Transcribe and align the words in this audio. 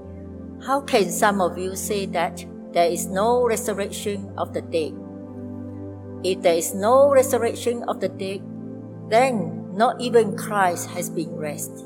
how 0.66 0.82
can 0.82 1.12
some 1.12 1.42
of 1.42 1.60
you 1.60 1.76
say 1.76 2.08
that 2.08 2.44
there 2.74 2.90
is 2.90 3.06
no 3.06 3.46
resurrection 3.46 4.34
of 4.36 4.56
the 4.56 4.64
dead? 4.64 4.96
If 6.24 6.42
there 6.42 6.56
is 6.56 6.74
no 6.74 7.12
resurrection 7.12 7.84
of 7.84 8.02
the 8.02 8.10
dead, 8.10 8.42
then 9.12 9.78
not 9.78 10.02
even 10.02 10.36
Christ 10.36 10.90
has 10.90 11.08
been 11.08 11.36
raised. 11.36 11.86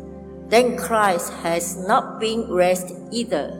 then 0.51 0.75
Christ 0.75 1.31
has 1.47 1.77
not 1.87 2.19
been 2.19 2.45
raised 2.51 2.91
either. 3.09 3.55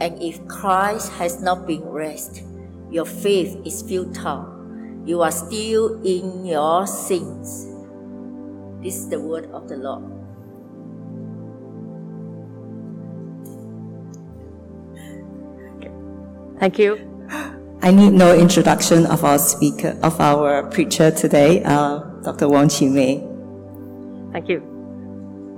And 0.00 0.20
if 0.20 0.44
Christ 0.48 1.12
has 1.12 1.40
not 1.40 1.64
been 1.64 1.86
raised, 1.86 2.42
your 2.90 3.06
faith 3.06 3.56
is 3.64 3.80
futile. 3.82 4.50
You 5.06 5.22
are 5.22 5.30
still 5.30 6.02
in 6.02 6.44
your 6.44 6.88
sins. 6.88 7.70
This 8.82 8.96
is 8.96 9.08
the 9.08 9.20
word 9.20 9.46
of 9.52 9.68
the 9.68 9.76
Lord. 9.76 10.10
Thank 16.58 16.78
you. 16.80 16.98
I 17.80 17.92
need 17.92 18.12
no 18.12 18.34
introduction 18.34 19.06
of 19.06 19.22
our 19.22 19.38
speaker, 19.38 19.96
of 20.02 20.18
our 20.20 20.66
preacher 20.70 21.12
today, 21.12 21.62
uh, 21.62 21.98
Dr. 22.24 22.48
Wong 22.48 22.68
Chee 22.68 22.88
May. 22.88 23.22
Thank 24.32 24.48
you. 24.48 24.73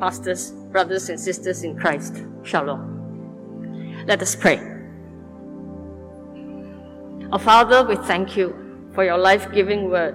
Pastors, 0.01 0.53
brothers, 0.73 1.09
and 1.09 1.19
sisters 1.19 1.65
in 1.65 1.77
Christ, 1.79 2.23
Shalom. 2.43 4.05
Let 4.07 4.21
us 4.21 4.37
pray. 4.37 4.59
Our 7.33 7.39
Father, 7.39 7.83
we 7.83 7.97
thank 7.97 8.37
you 8.37 8.55
for 8.95 9.05
your 9.05 9.19
life 9.19 9.51
giving 9.53 9.91
word 9.91 10.15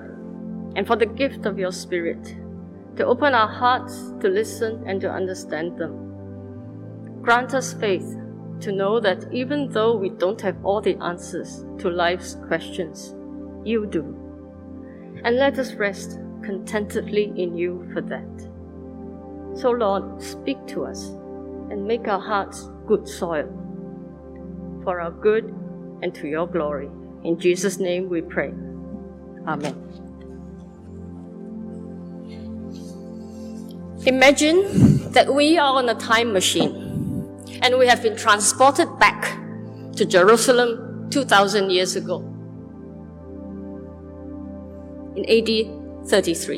and 0.76 0.86
for 0.86 0.96
the 0.96 1.06
gift 1.06 1.46
of 1.46 1.58
your 1.58 1.72
Spirit 1.72 2.36
to 2.96 3.06
open 3.06 3.34
our 3.34 3.48
hearts 3.48 4.14
to 4.22 4.30
listen 4.30 4.84
and 4.86 5.02
to 5.02 5.10
understand 5.10 5.78
them. 5.78 7.22
Grant 7.22 7.54
us 7.54 7.74
faith 7.74 8.16
to 8.60 8.72
know 8.72 9.00
that 9.00 9.26
even 9.34 9.70
though 9.70 9.98
we 9.98 10.10
don't 10.10 10.42
have 10.42 10.64
all 10.64 10.82
the 10.82 10.96
answers 10.98 11.66
to 11.80 11.90
life's 11.90 12.36
questions, 12.48 13.16
you 13.66 13.88
do. 13.88 14.04
And 15.24 15.38
let 15.38 15.58
us 15.58 15.74
rest 15.74 16.20
contentedly 16.44 17.34
in 17.36 17.58
you 17.58 17.90
for 17.94 18.02
that. 18.02 18.51
So, 19.56 19.72
Lord, 19.72 20.22
speak 20.22 20.66
to 20.68 20.86
us 20.86 21.08
and 21.70 21.86
make 21.86 22.08
our 22.08 22.20
hearts 22.20 22.70
good 22.88 23.08
soil 23.08 23.48
for 24.84 25.00
our 25.00 25.12
good 25.12 25.46
and 26.02 26.14
to 26.16 26.28
your 26.28 26.48
glory. 26.48 26.90
In 27.24 27.40
Jesus' 27.40 27.78
name 27.78 28.10
we 28.10 28.22
pray. 28.22 28.54
Amen. 29.48 29.76
Imagine 34.06 35.12
that 35.12 35.34
we 35.34 35.58
are 35.58 35.76
on 35.76 35.90
a 35.90 35.96
time 35.96 36.34
machine 36.34 36.74
and 37.62 37.78
we 37.78 37.88
have 37.88 38.02
been 38.02 38.16
transported 38.16 38.88
back 38.98 39.38
to 39.96 40.06
Jerusalem 40.06 41.08
2000 41.12 41.70
years 41.70 41.96
ago 41.96 42.20
in 45.16 45.24
AD 45.30 46.10
33. 46.10 46.58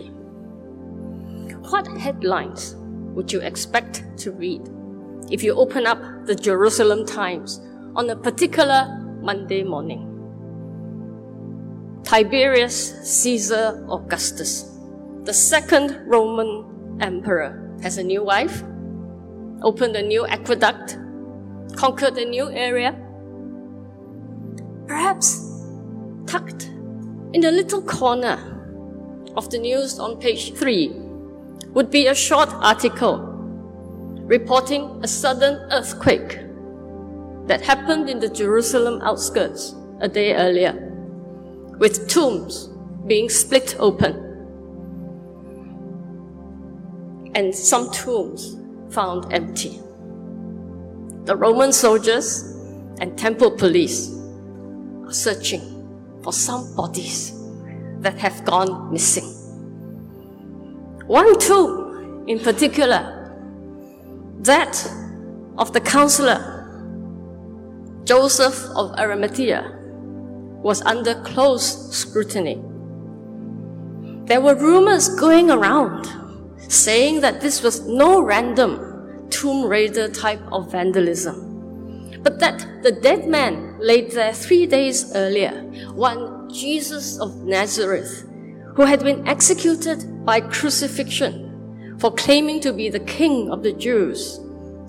What 1.69 1.87
headlines 1.97 2.75
would 3.13 3.31
you 3.31 3.41
expect 3.41 4.03
to 4.17 4.31
read 4.31 4.61
if 5.31 5.43
you 5.43 5.53
open 5.53 5.85
up 5.85 5.99
the 6.25 6.35
Jerusalem 6.35 7.05
Times 7.05 7.61
on 7.95 8.09
a 8.09 8.15
particular 8.15 8.87
Monday 9.21 9.63
morning? 9.63 10.09
Tiberius 12.03 12.93
Caesar 13.03 13.85
Augustus, 13.89 14.69
the 15.23 15.33
second 15.33 16.01
Roman 16.05 16.97
emperor, 17.01 17.77
has 17.81 17.97
a 17.97 18.03
new 18.03 18.23
wife, 18.23 18.63
opened 19.61 19.95
a 19.95 20.01
new 20.01 20.25
aqueduct, 20.25 20.97
conquered 21.75 22.17
a 22.17 22.25
new 22.25 22.49
area. 22.49 22.93
Perhaps 24.87 25.39
tucked 26.25 26.65
in 27.33 27.45
a 27.45 27.51
little 27.51 27.81
corner 27.81 28.37
of 29.35 29.49
the 29.49 29.57
news 29.57 29.97
on 29.97 30.19
page 30.19 30.53
three 30.53 31.02
would 31.73 31.89
be 31.89 32.07
a 32.07 32.15
short 32.15 32.49
article 32.53 33.17
reporting 34.25 34.99
a 35.03 35.07
sudden 35.07 35.55
earthquake 35.71 36.39
that 37.47 37.61
happened 37.61 38.09
in 38.09 38.19
the 38.19 38.29
Jerusalem 38.29 39.01
outskirts 39.01 39.75
a 39.99 40.07
day 40.07 40.33
earlier, 40.35 40.73
with 41.79 42.07
tombs 42.07 42.69
being 43.07 43.29
split 43.29 43.75
open 43.79 44.23
and 47.35 47.53
some 47.53 47.91
tombs 47.91 48.57
found 48.93 49.33
empty. 49.33 49.79
The 51.25 51.35
Roman 51.35 51.73
soldiers 51.73 52.43
and 52.99 53.17
temple 53.17 53.51
police 53.51 54.13
are 55.05 55.13
searching 55.13 56.19
for 56.23 56.31
some 56.31 56.75
bodies 56.75 57.33
that 57.99 58.17
have 58.17 58.45
gone 58.45 58.91
missing. 58.91 59.42
One 61.13 61.37
tomb 61.37 62.25
in 62.27 62.39
particular, 62.39 63.29
that 64.39 64.73
of 65.59 65.71
the 65.71 65.79
counselor 65.79 66.41
Joseph 68.03 68.57
of 68.75 68.97
Arimathea, 68.97 69.77
was 70.63 70.81
under 70.81 71.13
close 71.21 71.95
scrutiny. 71.95 72.55
There 74.25 74.41
were 74.41 74.55
rumors 74.55 75.07
going 75.07 75.51
around 75.51 76.09
saying 76.67 77.21
that 77.21 77.41
this 77.41 77.61
was 77.61 77.87
no 77.87 78.19
random 78.19 79.29
tomb 79.29 79.67
raider 79.67 80.09
type 80.09 80.41
of 80.51 80.71
vandalism, 80.71 82.23
but 82.23 82.39
that 82.39 82.65
the 82.81 82.91
dead 82.91 83.27
man 83.27 83.77
laid 83.79 84.09
there 84.13 84.33
three 84.33 84.65
days 84.65 85.13
earlier, 85.13 85.61
one 85.93 86.49
Jesus 86.51 87.19
of 87.19 87.43
Nazareth, 87.43 88.27
who 88.75 88.83
had 88.83 89.03
been 89.03 89.27
executed 89.27 90.25
by 90.25 90.41
crucifixion 90.41 91.97
for 91.99 92.11
claiming 92.11 92.59
to 92.61 92.73
be 92.73 92.89
the 92.89 92.99
king 93.01 93.49
of 93.49 93.63
the 93.63 93.73
Jews, 93.73 94.39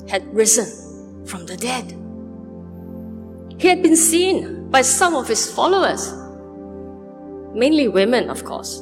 had 0.08 0.26
risen 0.34 1.26
from 1.26 1.46
the 1.46 1.56
dead. 1.56 1.94
He 3.60 3.68
had 3.68 3.82
been 3.82 3.96
seen 3.96 4.70
by 4.70 4.82
some 4.82 5.14
of 5.14 5.28
his 5.28 5.50
followers, 5.50 6.12
mainly 7.54 7.88
women, 7.88 8.28
of 8.30 8.44
course. 8.44 8.80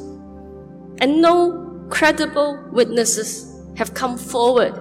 And 1.01 1.21
no 1.21 1.87
credible 1.91 2.65
witnesses 2.73 3.61
have 3.77 3.95
come 3.95 4.17
forward 4.17 4.75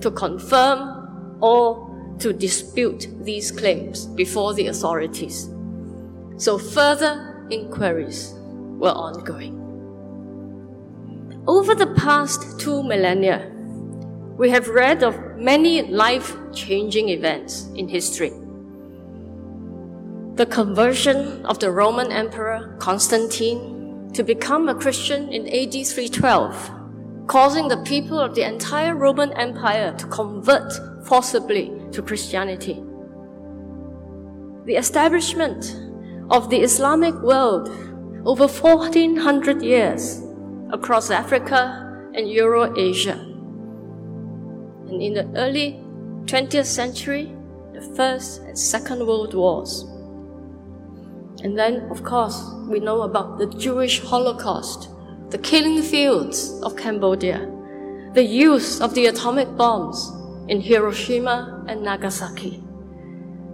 to 0.00 0.10
confirm 0.10 1.38
or 1.40 2.16
to 2.20 2.32
dispute 2.32 3.08
these 3.20 3.50
claims 3.50 4.06
before 4.06 4.54
the 4.54 4.68
authorities. 4.68 5.48
So 6.36 6.58
further 6.58 7.46
inquiries 7.50 8.34
were 8.82 8.90
ongoing. 8.90 9.56
Over 11.46 11.74
the 11.74 11.94
past 11.94 12.60
two 12.60 12.82
millennia, 12.82 13.50
we 14.36 14.50
have 14.50 14.68
read 14.68 15.02
of 15.02 15.16
many 15.38 15.82
life 15.82 16.36
changing 16.52 17.08
events 17.08 17.68
in 17.74 17.88
history 17.88 18.32
the 20.36 20.46
conversion 20.46 21.44
of 21.44 21.58
the 21.58 21.70
Roman 21.70 22.10
Emperor 22.10 22.74
Constantine 22.78 24.10
to 24.14 24.22
become 24.22 24.68
a 24.68 24.74
Christian 24.74 25.30
in 25.30 25.46
AD 25.46 25.86
312, 25.86 26.70
causing 27.26 27.68
the 27.68 27.76
people 27.84 28.18
of 28.18 28.34
the 28.34 28.42
entire 28.42 28.96
Roman 28.96 29.30
Empire 29.34 29.94
to 29.98 30.06
convert 30.06 30.72
forcibly 31.04 31.70
to 31.92 32.00
Christianity. 32.00 32.82
The 34.64 34.76
establishment 34.76 35.76
of 36.30 36.48
the 36.48 36.62
Islamic 36.62 37.14
world 37.16 37.68
over 38.24 38.46
1400 38.46 39.62
years 39.62 40.22
across 40.72 41.10
Africa 41.10 42.10
and 42.14 42.30
Eurasia. 42.30 43.14
And 44.88 45.02
in 45.02 45.14
the 45.14 45.26
early 45.34 45.80
20th 46.26 46.66
century, 46.66 47.34
the 47.72 47.80
First 47.96 48.42
and 48.42 48.56
Second 48.56 49.06
World 49.06 49.34
Wars. 49.34 49.82
And 51.42 51.58
then, 51.58 51.88
of 51.90 52.04
course, 52.04 52.40
we 52.68 52.78
know 52.78 53.02
about 53.02 53.38
the 53.38 53.46
Jewish 53.46 54.00
Holocaust, 54.00 54.88
the 55.30 55.38
killing 55.38 55.82
fields 55.82 56.60
of 56.62 56.76
Cambodia, 56.76 57.50
the 58.14 58.22
use 58.22 58.80
of 58.80 58.94
the 58.94 59.06
atomic 59.06 59.56
bombs 59.56 60.12
in 60.48 60.60
Hiroshima 60.60 61.64
and 61.66 61.82
Nagasaki, 61.82 62.62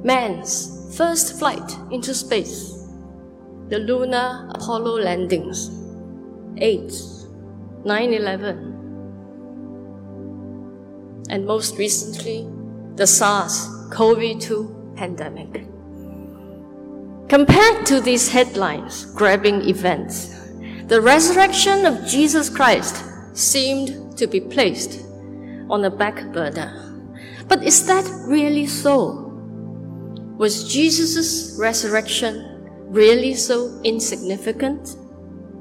man's 0.03 0.95
first 0.97 1.39
flight 1.39 1.77
into 1.91 2.13
space, 2.13 2.78
the 3.69 3.79
lunar 3.79 4.49
Apollo 4.55 5.01
landings, 5.01 5.71
8, 6.57 6.91
9 7.85 8.15
11, 8.15 8.69
and 11.29 11.45
most 11.45 11.77
recently, 11.77 12.49
the 12.95 13.07
SARS 13.07 13.69
CoV 13.91 14.41
2 14.41 14.95
pandemic. 14.97 15.67
Compared 17.29 17.85
to 17.85 18.01
these 18.01 18.31
headlines 18.31 19.05
grabbing 19.05 19.69
events, 19.69 20.35
the 20.87 21.03
resurrection 21.03 21.85
of 21.85 22.07
Jesus 22.07 22.49
Christ 22.49 23.05
seemed 23.37 24.17
to 24.17 24.27
be 24.27 24.41
placed 24.41 25.05
on 25.69 25.83
the 25.83 25.91
back 25.91 26.33
burner. 26.33 26.73
But 27.47 27.63
is 27.63 27.87
that 27.87 28.11
really 28.27 28.67
so? 28.67 29.27
Was 30.39 30.73
Jesus' 30.73 31.55
resurrection 31.59 32.48
really 32.89 33.35
so 33.35 33.81
insignificant? 33.85 34.97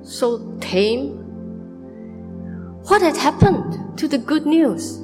So 0.04 0.58
tame? 0.60 1.24
What 2.88 3.02
had 3.02 3.18
happened 3.18 3.98
to 3.98 4.08
the 4.08 4.18
good 4.18 4.46
news 4.46 5.00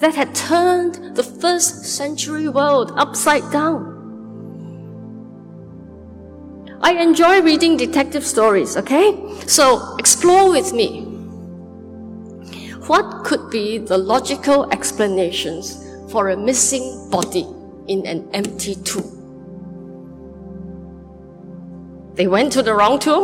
that 0.00 0.14
had 0.14 0.34
turned 0.34 1.16
the 1.16 1.22
first 1.22 1.84
century 1.84 2.48
world 2.48 2.92
upside 2.96 3.50
down? 3.52 3.94
I 6.80 6.92
enjoy 6.92 7.42
reading 7.42 7.76
detective 7.76 8.24
stories, 8.24 8.76
okay? 8.76 9.16
So 9.46 9.96
explore 9.98 10.50
with 10.50 10.72
me. 10.72 11.02
What 12.86 13.24
could 13.24 13.50
be 13.50 13.78
the 13.78 13.98
logical 13.98 14.70
explanations 14.72 15.84
for 16.10 16.30
a 16.30 16.36
missing 16.36 17.10
body 17.10 17.46
in 17.88 18.06
an 18.06 18.28
empty 18.32 18.76
tomb? 18.76 19.17
They 22.18 22.26
went 22.26 22.52
to 22.54 22.62
the 22.62 22.74
wrong 22.74 22.98
tomb. 22.98 23.22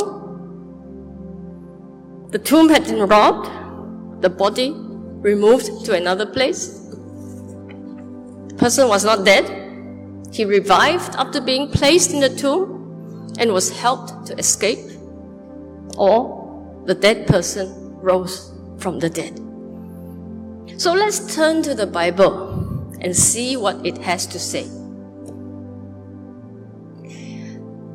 The 2.31 2.39
tomb 2.39 2.69
had 2.69 2.85
been 2.85 3.03
robbed, 3.09 3.51
the 4.23 4.31
body 4.31 4.71
removed 4.73 5.85
to 5.87 5.95
another 5.95 6.25
place. 6.25 6.79
The 8.49 8.55
person 8.57 8.87
was 8.87 9.05
not 9.05 9.25
dead. 9.25 9.45
He 10.33 10.45
revived 10.45 11.17
after 11.17 11.41
being 11.41 11.73
placed 11.73 12.13
in 12.13 12.21
the 12.21 12.29
tomb 12.29 13.35
and 13.41 13.53
was 13.53 13.77
helped 13.77 14.27
to 14.29 14.39
escape, 14.39 14.93
or 15.99 16.83
the 16.87 16.95
dead 16.95 17.27
person 17.27 17.99
rose 18.01 18.53
from 18.79 19.01
the 19.01 19.11
dead. 19.11 19.41
So 20.81 20.93
let's 20.93 21.35
turn 21.35 21.65
to 21.65 21.75
the 21.75 21.89
Bible 21.89 22.95
and 23.01 23.17
see 23.17 23.57
what 23.57 23.85
it 23.85 23.99
has 23.99 24.25
to 24.29 24.39
say. 24.39 24.69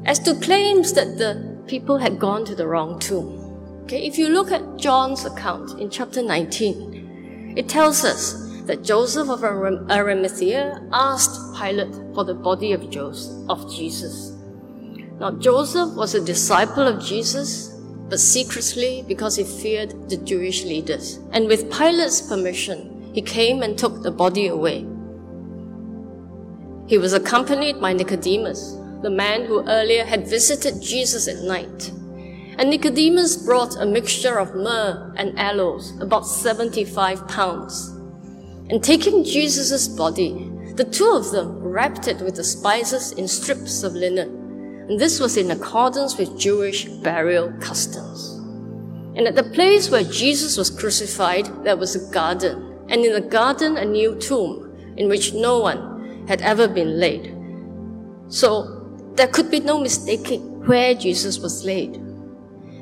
As 0.09 0.17
to 0.21 0.33
claims 0.33 0.93
that 0.93 1.19
the 1.19 1.61
people 1.67 1.99
had 1.99 2.17
gone 2.17 2.43
to 2.45 2.55
the 2.55 2.65
wrong 2.65 2.97
tomb, 2.97 3.83
okay, 3.83 4.07
if 4.07 4.17
you 4.17 4.27
look 4.27 4.51
at 4.51 4.75
John's 4.75 5.23
account 5.23 5.79
in 5.79 5.91
chapter 5.91 6.23
19, 6.23 7.53
it 7.55 7.69
tells 7.69 8.03
us 8.03 8.33
that 8.65 8.83
Joseph 8.83 9.29
of 9.29 9.43
Arimathea 9.43 10.81
asked 10.91 11.55
Pilate 11.55 11.93
for 12.15 12.23
the 12.23 12.33
body 12.33 12.71
of 12.71 12.89
Joseph, 12.89 13.47
of 13.49 13.71
Jesus. 13.71 14.31
Now, 15.19 15.29
Joseph 15.29 15.93
was 15.93 16.15
a 16.15 16.25
disciple 16.25 16.87
of 16.87 17.05
Jesus, 17.05 17.79
but 18.09 18.19
secretly 18.19 19.05
because 19.07 19.35
he 19.35 19.43
feared 19.43 20.09
the 20.09 20.17
Jewish 20.17 20.63
leaders. 20.63 21.19
And 21.33 21.45
with 21.47 21.71
Pilate's 21.71 22.19
permission, 22.19 23.11
he 23.13 23.21
came 23.21 23.61
and 23.61 23.77
took 23.77 24.01
the 24.01 24.09
body 24.09 24.47
away. 24.47 24.87
He 26.87 26.97
was 26.97 27.13
accompanied 27.13 27.79
by 27.79 27.93
Nicodemus, 27.93 28.78
the 29.01 29.09
man 29.09 29.45
who 29.45 29.67
earlier 29.67 30.03
had 30.03 30.27
visited 30.27 30.81
Jesus 30.81 31.27
at 31.27 31.43
night. 31.43 31.91
And 32.57 32.69
Nicodemus 32.69 33.37
brought 33.37 33.79
a 33.79 33.85
mixture 33.85 34.39
of 34.39 34.55
myrrh 34.55 35.13
and 35.15 35.37
aloes, 35.39 35.97
about 36.01 36.27
75 36.27 37.27
pounds. 37.27 37.89
And 38.69 38.83
taking 38.83 39.23
Jesus' 39.23 39.87
body, 39.87 40.51
the 40.75 40.83
two 40.83 41.11
of 41.11 41.31
them 41.31 41.59
wrapped 41.59 42.07
it 42.07 42.21
with 42.21 42.35
the 42.35 42.43
spices 42.43 43.13
in 43.13 43.27
strips 43.27 43.83
of 43.83 43.93
linen 43.93 44.39
and 44.89 44.99
this 44.99 45.19
was 45.19 45.37
in 45.37 45.51
accordance 45.51 46.17
with 46.17 46.39
Jewish 46.39 46.85
burial 46.85 47.53
customs. 47.59 48.31
And 49.15 49.27
at 49.27 49.35
the 49.35 49.43
place 49.43 49.91
where 49.91 50.03
Jesus 50.03 50.57
was 50.57 50.71
crucified, 50.71 51.45
there 51.63 51.77
was 51.77 51.95
a 51.95 52.11
garden, 52.11 52.75
and 52.89 53.05
in 53.05 53.13
the 53.13 53.21
garden, 53.21 53.77
a 53.77 53.85
new 53.85 54.15
tomb 54.15 54.95
in 54.97 55.07
which 55.07 55.31
no 55.35 55.59
one 55.59 56.25
had 56.27 56.41
ever 56.41 56.67
been 56.67 56.99
laid. 56.99 57.35
So 58.29 58.78
there 59.19 59.27
could 59.27 59.51
be 59.51 59.59
no 59.59 59.77
mistaking 59.77 60.65
where 60.65 60.95
Jesus 60.95 61.39
was 61.39 61.65
laid. 61.65 61.97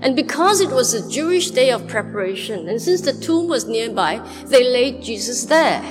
And 0.01 0.16
because 0.16 0.62
it 0.62 0.69
was 0.69 0.94
a 0.94 1.10
Jewish 1.10 1.50
day 1.50 1.72
of 1.72 1.88
preparation, 1.88 2.69
and 2.69 2.80
since 2.80 3.01
the 3.01 3.13
tomb 3.13 3.48
was 3.48 3.66
nearby, 3.66 4.19
they 4.45 4.63
laid 4.63 5.01
Jesus 5.01 5.45
there. 5.45 5.81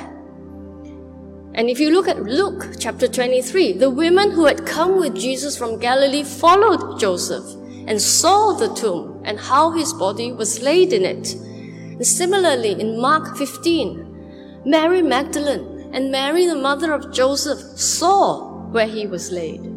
And 1.54 1.68
if 1.68 1.80
you 1.80 1.90
look 1.90 2.06
at 2.06 2.22
Luke 2.22 2.76
chapter 2.78 3.08
23, 3.08 3.72
the 3.72 3.90
women 3.90 4.30
who 4.30 4.44
had 4.44 4.64
come 4.64 5.00
with 5.00 5.16
Jesus 5.16 5.58
from 5.58 5.80
Galilee 5.80 6.22
followed 6.22 7.00
Joseph 7.00 7.44
and 7.88 8.00
saw 8.00 8.52
the 8.52 8.72
tomb 8.72 9.22
and 9.24 9.40
how 9.40 9.72
his 9.72 9.92
body 9.94 10.30
was 10.30 10.62
laid 10.62 10.92
in 10.92 11.04
it. 11.04 11.34
And 11.34 12.06
similarly, 12.06 12.80
in 12.80 13.00
Mark 13.00 13.36
15, 13.36 14.62
Mary 14.64 15.02
Magdalene 15.02 15.90
and 15.92 16.12
Mary, 16.12 16.46
the 16.46 16.54
mother 16.54 16.92
of 16.92 17.12
Joseph, 17.12 17.58
saw 17.76 18.60
where 18.70 18.86
he 18.86 19.08
was 19.08 19.32
laid. 19.32 19.75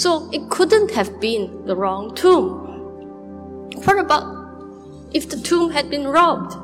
So 0.00 0.30
it 0.32 0.48
couldn't 0.48 0.92
have 0.92 1.20
been 1.20 1.66
the 1.66 1.76
wrong 1.76 2.14
tomb. 2.14 3.68
What 3.84 3.98
about 3.98 4.24
if 5.12 5.28
the 5.28 5.36
tomb 5.36 5.72
had 5.72 5.90
been 5.90 6.08
robbed? 6.08 6.56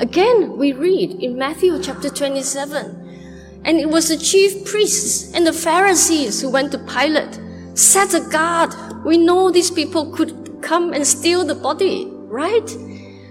Again, 0.00 0.58
we 0.58 0.72
read 0.72 1.22
in 1.22 1.38
Matthew 1.38 1.80
chapter 1.80 2.10
27 2.10 3.62
and 3.64 3.78
it 3.78 3.88
was 3.88 4.08
the 4.08 4.16
chief 4.16 4.64
priests 4.64 5.32
and 5.34 5.46
the 5.46 5.52
Pharisees 5.52 6.42
who 6.42 6.50
went 6.50 6.72
to 6.72 6.78
Pilate, 6.78 7.38
set 7.74 8.12
a 8.12 8.28
guard. 8.28 8.74
We 9.04 9.18
know 9.18 9.52
these 9.52 9.70
people 9.70 10.10
could 10.10 10.60
come 10.60 10.92
and 10.92 11.06
steal 11.06 11.44
the 11.44 11.54
body, 11.54 12.08
right? 12.10 12.68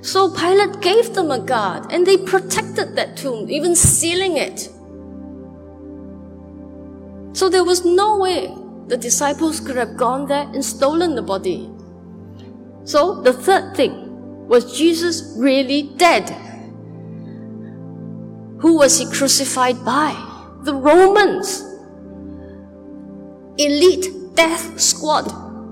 So 0.04 0.34
Pilate 0.34 0.80
gave 0.80 1.16
them 1.16 1.32
a 1.32 1.40
guard 1.40 1.92
and 1.92 2.08
they 2.08 2.16
protected 2.16 2.96
that 2.96 3.18
tomb, 3.18 3.50
even 3.50 3.76
sealing 3.76 4.38
it. 4.38 4.70
So 7.36 7.50
there 7.50 7.66
was 7.66 7.84
no 7.84 8.20
way 8.20 8.57
the 8.88 8.98
disciples 8.98 9.60
could 9.60 9.76
have 9.76 9.98
gone 9.98 10.28
there 10.28 10.44
and 10.54 10.64
stolen 10.64 11.16
the 11.16 11.22
body. 11.22 11.70
So 12.86 13.22
the 13.22 13.34
third 13.34 13.76
thing 13.76 14.48
was 14.48 14.78
Jesus 14.78 15.36
really 15.38 15.94
dead? 15.98 16.30
Who 18.60 18.78
was 18.78 18.98
he 18.98 19.12
crucified 19.12 19.84
by? 19.84 20.16
The 20.64 20.74
Romans. 20.74 21.64
Elite 23.58 24.36
death 24.36 24.80
squad. 24.80 25.30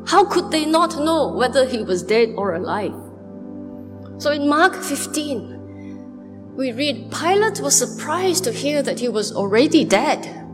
How 0.07 0.25
could 0.25 0.51
they 0.51 0.65
not 0.65 0.97
know 0.97 1.29
whether 1.29 1.65
he 1.65 1.81
was 1.81 2.03
dead 2.03 2.33
or 2.35 2.55
alive? 2.55 2.93
So 4.17 4.31
in 4.31 4.47
Mark 4.47 4.75
15, 4.75 6.53
we 6.55 6.71
read 6.71 7.11
Pilate 7.11 7.59
was 7.59 7.77
surprised 7.77 8.43
to 8.43 8.51
hear 8.51 8.83
that 8.83 8.99
he 8.99 9.09
was 9.09 9.31
already 9.33 9.83
dead. 9.83 10.44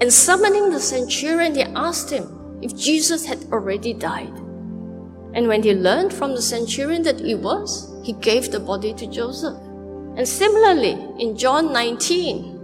And 0.00 0.12
summoning 0.12 0.70
the 0.70 0.80
centurion, 0.80 1.52
they 1.52 1.64
asked 1.64 2.10
him 2.10 2.58
if 2.62 2.76
Jesus 2.76 3.26
had 3.26 3.44
already 3.52 3.92
died. 3.92 4.32
And 5.34 5.46
when 5.46 5.62
he 5.62 5.74
learned 5.74 6.12
from 6.12 6.34
the 6.34 6.42
centurion 6.42 7.02
that 7.02 7.20
he 7.20 7.34
was, 7.34 7.94
he 8.02 8.14
gave 8.14 8.50
the 8.50 8.60
body 8.60 8.94
to 8.94 9.06
Joseph. 9.06 9.58
And 10.16 10.26
similarly, 10.26 10.98
in 11.18 11.36
John 11.36 11.72
19, 11.72 12.56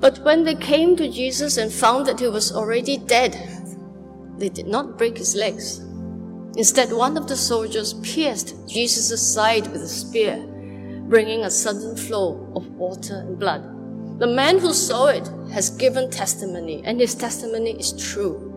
but 0.00 0.18
when 0.24 0.44
they 0.44 0.54
came 0.54 0.96
to 0.96 1.10
Jesus 1.10 1.58
and 1.58 1.70
found 1.70 2.06
that 2.06 2.20
he 2.20 2.28
was 2.28 2.52
already 2.52 2.96
dead, 2.96 3.36
they 4.38 4.48
did 4.48 4.66
not 4.66 4.96
break 4.96 5.18
his 5.18 5.34
legs. 5.34 5.80
Instead, 6.56 6.90
one 6.92 7.16
of 7.16 7.28
the 7.28 7.36
soldiers 7.36 7.94
pierced 8.02 8.56
Jesus' 8.66 9.22
side 9.22 9.66
with 9.68 9.82
a 9.82 9.88
spear, 9.88 10.42
bringing 11.08 11.44
a 11.44 11.50
sudden 11.50 11.96
flow 11.96 12.50
of 12.56 12.66
water 12.70 13.18
and 13.18 13.38
blood. 13.38 13.69
The 14.20 14.26
man 14.26 14.58
who 14.58 14.74
saw 14.74 15.06
it 15.06 15.26
has 15.50 15.70
given 15.70 16.10
testimony, 16.10 16.82
and 16.84 17.00
his 17.00 17.14
testimony 17.14 17.70
is 17.70 17.92
true. 17.92 18.48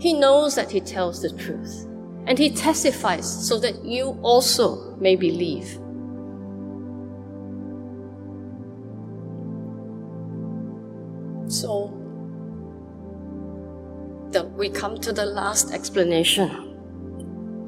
He 0.00 0.12
knows 0.12 0.56
that 0.56 0.72
he 0.72 0.80
tells 0.80 1.22
the 1.22 1.30
truth, 1.30 1.86
and 2.26 2.36
he 2.36 2.50
testifies 2.50 3.46
so 3.46 3.60
that 3.60 3.84
you 3.84 4.18
also 4.22 4.96
may 4.96 5.14
believe. 5.14 5.68
So, 11.46 11.94
the, 14.32 14.50
we 14.56 14.68
come 14.68 14.98
to 14.98 15.12
the 15.12 15.26
last 15.26 15.72
explanation 15.72 16.74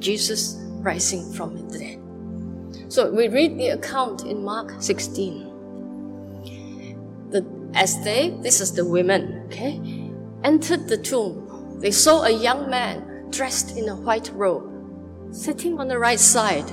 Jesus 0.00 0.56
rising 0.80 1.32
from 1.32 1.54
the 1.54 1.78
dead. 1.78 2.92
So, 2.92 3.08
we 3.12 3.28
read 3.28 3.56
the 3.56 3.68
account 3.68 4.24
in 4.24 4.42
Mark 4.42 4.82
16. 4.82 5.49
As 7.74 8.02
they, 8.04 8.30
this 8.42 8.60
is 8.60 8.72
the 8.72 8.84
women, 8.84 9.44
okay, 9.46 9.80
entered 10.44 10.88
the 10.88 10.98
tomb, 10.98 11.78
they 11.80 11.90
saw 11.90 12.24
a 12.24 12.30
young 12.30 12.68
man 12.68 13.30
dressed 13.30 13.76
in 13.76 13.88
a 13.88 13.96
white 13.96 14.30
robe 14.34 14.70
sitting 15.32 15.78
on 15.78 15.88
the 15.88 15.98
right 15.98 16.18
side, 16.18 16.68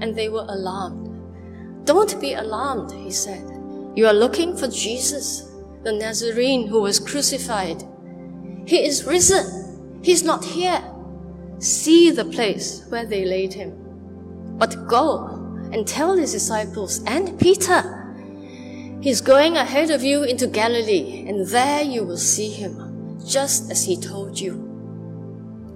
and 0.00 0.14
they 0.14 0.28
were 0.28 0.46
alarmed. 0.48 1.86
Don't 1.86 2.20
be 2.20 2.34
alarmed, 2.34 2.92
he 2.92 3.10
said. 3.10 3.44
You 3.94 4.06
are 4.06 4.12
looking 4.12 4.56
for 4.56 4.68
Jesus, 4.68 5.50
the 5.82 5.92
Nazarene 5.92 6.66
who 6.66 6.80
was 6.80 6.98
crucified. 6.98 7.82
He 8.66 8.84
is 8.84 9.04
risen. 9.04 10.00
He's 10.02 10.22
not 10.22 10.44
here. 10.44 10.82
See 11.58 12.10
the 12.10 12.24
place 12.24 12.84
where 12.88 13.06
they 13.06 13.24
laid 13.24 13.52
him. 13.54 13.72
But 14.58 14.86
go 14.86 15.26
and 15.72 15.86
tell 15.86 16.16
his 16.16 16.32
disciples 16.32 17.02
and 17.06 17.38
Peter, 17.38 18.03
He's 19.04 19.20
going 19.20 19.58
ahead 19.58 19.90
of 19.90 20.02
you 20.02 20.22
into 20.22 20.46
Galilee, 20.46 21.26
and 21.28 21.46
there 21.48 21.82
you 21.82 22.04
will 22.04 22.16
see 22.16 22.48
him, 22.48 23.20
just 23.22 23.70
as 23.70 23.84
he 23.84 23.98
told 23.98 24.40
you. 24.40 24.54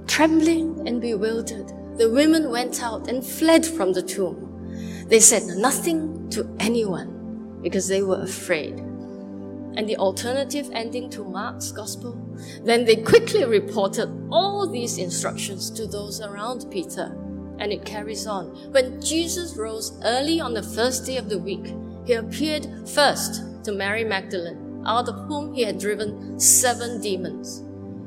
Trembling 0.06 0.88
and 0.88 0.98
bewildered, 0.98 1.70
the 1.98 2.08
women 2.10 2.48
went 2.48 2.82
out 2.82 3.06
and 3.06 3.22
fled 3.22 3.66
from 3.66 3.92
the 3.92 4.00
tomb. 4.00 5.04
They 5.08 5.20
said 5.20 5.42
nothing 5.58 6.30
to 6.30 6.48
anyone 6.58 7.60
because 7.60 7.86
they 7.86 8.00
were 8.00 8.22
afraid. 8.22 8.78
And 8.78 9.86
the 9.86 9.98
alternative 9.98 10.70
ending 10.72 11.10
to 11.10 11.22
Mark's 11.22 11.70
gospel, 11.70 12.16
then 12.64 12.86
they 12.86 12.96
quickly 12.96 13.44
reported 13.44 14.08
all 14.32 14.66
these 14.66 14.96
instructions 14.96 15.70
to 15.72 15.86
those 15.86 16.22
around 16.22 16.64
Peter. 16.70 17.14
And 17.58 17.74
it 17.74 17.84
carries 17.84 18.26
on. 18.26 18.46
When 18.72 19.02
Jesus 19.02 19.54
rose 19.54 20.00
early 20.02 20.40
on 20.40 20.54
the 20.54 20.62
first 20.62 21.04
day 21.04 21.18
of 21.18 21.28
the 21.28 21.38
week, 21.38 21.74
he 22.08 22.14
appeared 22.14 22.88
first 22.88 23.62
to 23.64 23.70
Mary 23.70 24.02
Magdalene, 24.02 24.82
out 24.86 25.10
of 25.10 25.28
whom 25.28 25.52
he 25.52 25.62
had 25.62 25.78
driven 25.78 26.40
seven 26.40 27.02
demons. 27.02 27.62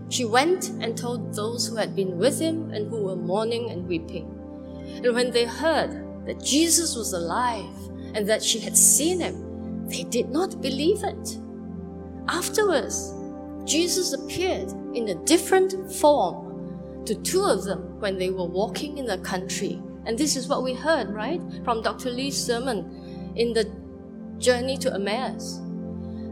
She 0.09 0.25
went 0.25 0.69
and 0.81 0.97
told 0.97 1.35
those 1.35 1.67
who 1.67 1.75
had 1.75 1.95
been 1.95 2.17
with 2.17 2.39
him 2.41 2.71
and 2.71 2.89
who 2.89 3.03
were 3.03 3.15
mourning 3.15 3.69
and 3.69 3.87
weeping. 3.87 4.25
And 5.03 5.13
when 5.13 5.29
they 5.29 5.45
heard 5.45 6.25
that 6.25 6.43
Jesus 6.43 6.95
was 6.95 7.13
alive 7.13 7.75
and 8.15 8.27
that 8.27 8.41
she 8.41 8.59
had 8.59 8.75
seen 8.75 9.19
him, 9.19 9.87
they 9.87 10.01
did 10.01 10.29
not 10.29 10.61
believe 10.61 11.03
it. 11.03 11.37
Afterwards, 12.27 13.13
Jesus 13.65 14.13
appeared 14.13 14.71
in 14.95 15.09
a 15.09 15.25
different 15.25 15.93
form 15.93 17.05
to 17.05 17.13
two 17.13 17.43
of 17.43 17.65
them 17.65 17.99
when 17.99 18.17
they 18.17 18.31
were 18.31 18.45
walking 18.45 18.97
in 18.97 19.05
the 19.05 19.19
country. 19.19 19.79
And 20.07 20.17
this 20.17 20.35
is 20.35 20.47
what 20.47 20.63
we 20.63 20.73
heard, 20.73 21.09
right, 21.09 21.39
from 21.63 21.83
Dr. 21.83 22.09
Lee's 22.09 22.43
sermon 22.43 23.33
in 23.35 23.53
the 23.53 23.80
journey 24.41 24.77
to 24.77 24.93
Emmaus. 24.93 25.61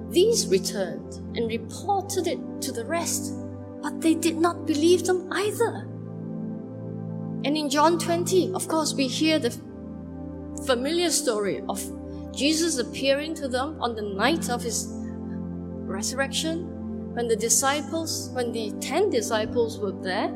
These 0.10 0.48
returned 0.48 1.16
and 1.38 1.50
reported 1.50 2.28
it 2.28 2.39
to 2.62 2.72
the 2.72 2.86
rest 2.86 3.34
but 3.82 4.01
they 4.01 4.13
did 4.13 4.38
not 4.38 4.66
believe 4.66 5.06
them 5.06 5.28
either. 5.32 5.88
And 7.46 7.58
in 7.58 7.70
John 7.70 7.98
20, 7.98 8.54
of 8.54 8.68
course, 8.68 8.94
we 8.94 9.08
hear 9.08 9.39
the 9.39 9.58
familiar 10.66 11.10
story 11.10 11.62
of 11.70 11.82
Jesus 12.36 12.78
appearing 12.78 13.34
to 13.36 13.48
them 13.48 13.82
on 13.82 13.96
the 13.96 14.01
night 14.01 14.50
of 14.50 14.62
his 14.62 14.88
resurrection 14.89 17.13
when 17.13 17.28
the 17.28 17.36
disciples, 17.36 18.30
when 18.34 18.51
the 18.51 18.72
ten 18.82 19.10
disciples 19.10 19.80
were 19.80 19.96
there, 20.04 20.34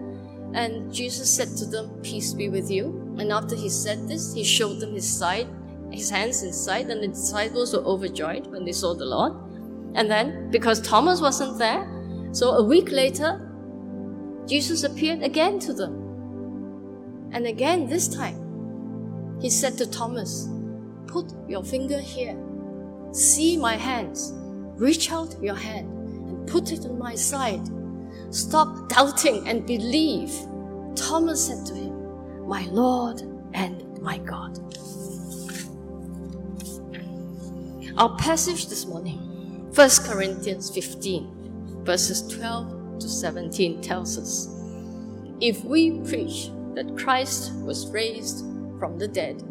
and 0.54 0.94
Jesus 0.94 1.30
said 1.30 1.50
to 1.58 1.66
them, 1.66 1.90
Peace 2.02 2.34
be 2.34 2.48
with 2.48 2.70
you. 2.70 3.16
And 3.18 3.32
after 3.32 3.56
he 3.56 3.70
said 3.70 4.08
this, 4.08 4.34
he 4.34 4.44
showed 4.44 4.80
them 4.80 4.94
his 4.94 5.08
side, 5.08 5.48
his 5.94 6.10
hands 6.10 6.44
inside, 6.44 6.90
and 6.90 7.02
the 7.02 7.08
disciples 7.08 7.74
were 7.74 7.84
overjoyed 7.84 8.48
when 8.48 8.66
they 8.66 8.72
saw 8.72 8.94
the 8.94 9.06
Lord. 9.06 9.34
And 9.96 10.10
then, 10.10 10.50
because 10.50 10.82
Thomas 10.82 11.22
wasn't 11.22 11.58
there, 11.60 11.88
so 12.32 12.52
a 12.52 12.64
week 12.64 12.92
later, 12.92 13.50
Jesus 14.48 14.84
appeared 14.84 15.22
again 15.22 15.60
to 15.60 15.74
them. 15.74 17.30
And 17.32 17.46
again, 17.48 17.88
this 17.88 18.08
time, 18.08 19.38
he 19.40 19.50
said 19.50 19.78
to 19.78 19.90
Thomas, 19.90 20.50
Put 21.08 21.32
your 21.48 21.64
finger 21.64 22.00
here. 22.00 22.38
See 23.12 23.58
my 23.58 23.76
hands. 23.76 24.34
Reach 24.76 25.12
out 25.12 25.36
your 25.42 25.56
hand 25.56 25.88
and 26.28 26.48
put 26.48 26.72
it 26.72 26.86
on 26.86 26.98
my 26.98 27.14
side. 27.16 27.62
Stop 28.32 28.90
doubting 28.90 29.48
and 29.48 29.66
believe. 29.68 30.34
Thomas 30.96 31.48
said 31.48 31.66
to 31.68 31.76
him, 31.76 32.48
My 32.48 32.66
Lord 32.66 33.22
and 33.54 34.02
my 34.02 34.18
God. 34.18 34.58
Our 37.96 38.18
passage 38.18 38.70
this 38.70 38.88
morning, 38.88 39.20
1 39.76 39.90
Corinthians 40.06 40.72
15 40.72 41.84
verses 41.86 42.28
12 42.36 42.98
to 42.98 43.08
17 43.08 43.82
tells 43.82 44.18
us 44.18 44.48
If 45.40 45.64
we 45.64 46.00
preach 46.00 46.50
that 46.74 46.98
Christ 46.98 47.54
was 47.58 47.92
raised 47.92 48.40
from 48.80 48.98
the 48.98 49.08
dead, 49.08 49.44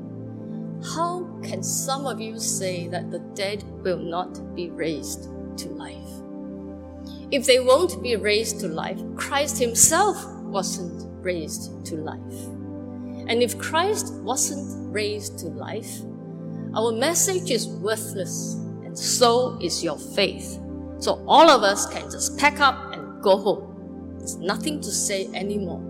how 0.93 1.23
can 1.45 1.63
some 1.63 2.05
of 2.05 2.21
you 2.21 2.41
say 2.41 2.89
that 2.89 3.13
the 3.13 3.21
dead 3.37 3.63
will 3.85 4.01
not 4.01 4.57
be 4.57 4.71
raised 4.71 5.29
to 5.59 5.69
life? 5.69 6.11
If 7.31 7.47
they 7.47 7.61
won't 7.61 8.03
be 8.03 8.17
raised 8.17 8.59
to 8.61 8.69
life, 8.69 9.01
Christ 9.15 9.61
Himself 9.61 10.17
wasn't 10.43 11.07
raised 11.25 11.87
to 11.87 11.95
life. 11.95 12.47
And 13.29 13.41
if 13.41 13.57
Christ 13.57 14.13
wasn't 14.15 14.93
raised 14.93 15.39
to 15.39 15.47
life, 15.47 16.01
our 16.75 16.91
message 16.91 17.51
is 17.51 17.69
worthless, 17.69 18.55
and 18.85 18.99
so 18.99 19.59
is 19.61 19.85
your 19.85 19.99
faith. 19.99 20.59
So 20.99 21.23
all 21.27 21.51
of 21.51 21.63
us 21.63 21.87
can 21.87 22.11
just 22.11 22.39
pack 22.39 22.61
up 22.61 22.95
and 22.95 23.23
go 23.23 23.37
home. 23.37 24.17
There's 24.19 24.37
nothing 24.37 24.81
to 24.81 24.91
say 24.91 25.27
anymore. 25.35 25.83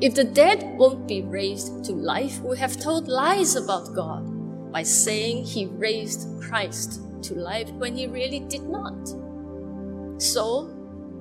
If 0.00 0.14
the 0.14 0.24
dead 0.24 0.76
won't 0.76 1.08
be 1.08 1.22
raised 1.22 1.84
to 1.84 1.92
life, 1.92 2.40
we 2.40 2.58
have 2.58 2.78
told 2.78 3.08
lies 3.08 3.56
about 3.56 3.94
God 3.94 4.72
by 4.72 4.82
saying 4.82 5.44
He 5.44 5.66
raised 5.66 6.28
Christ 6.42 7.00
to 7.22 7.34
life 7.34 7.70
when 7.72 7.96
He 7.96 8.06
really 8.06 8.40
did 8.40 8.64
not. 8.64 9.08
So, 10.20 10.68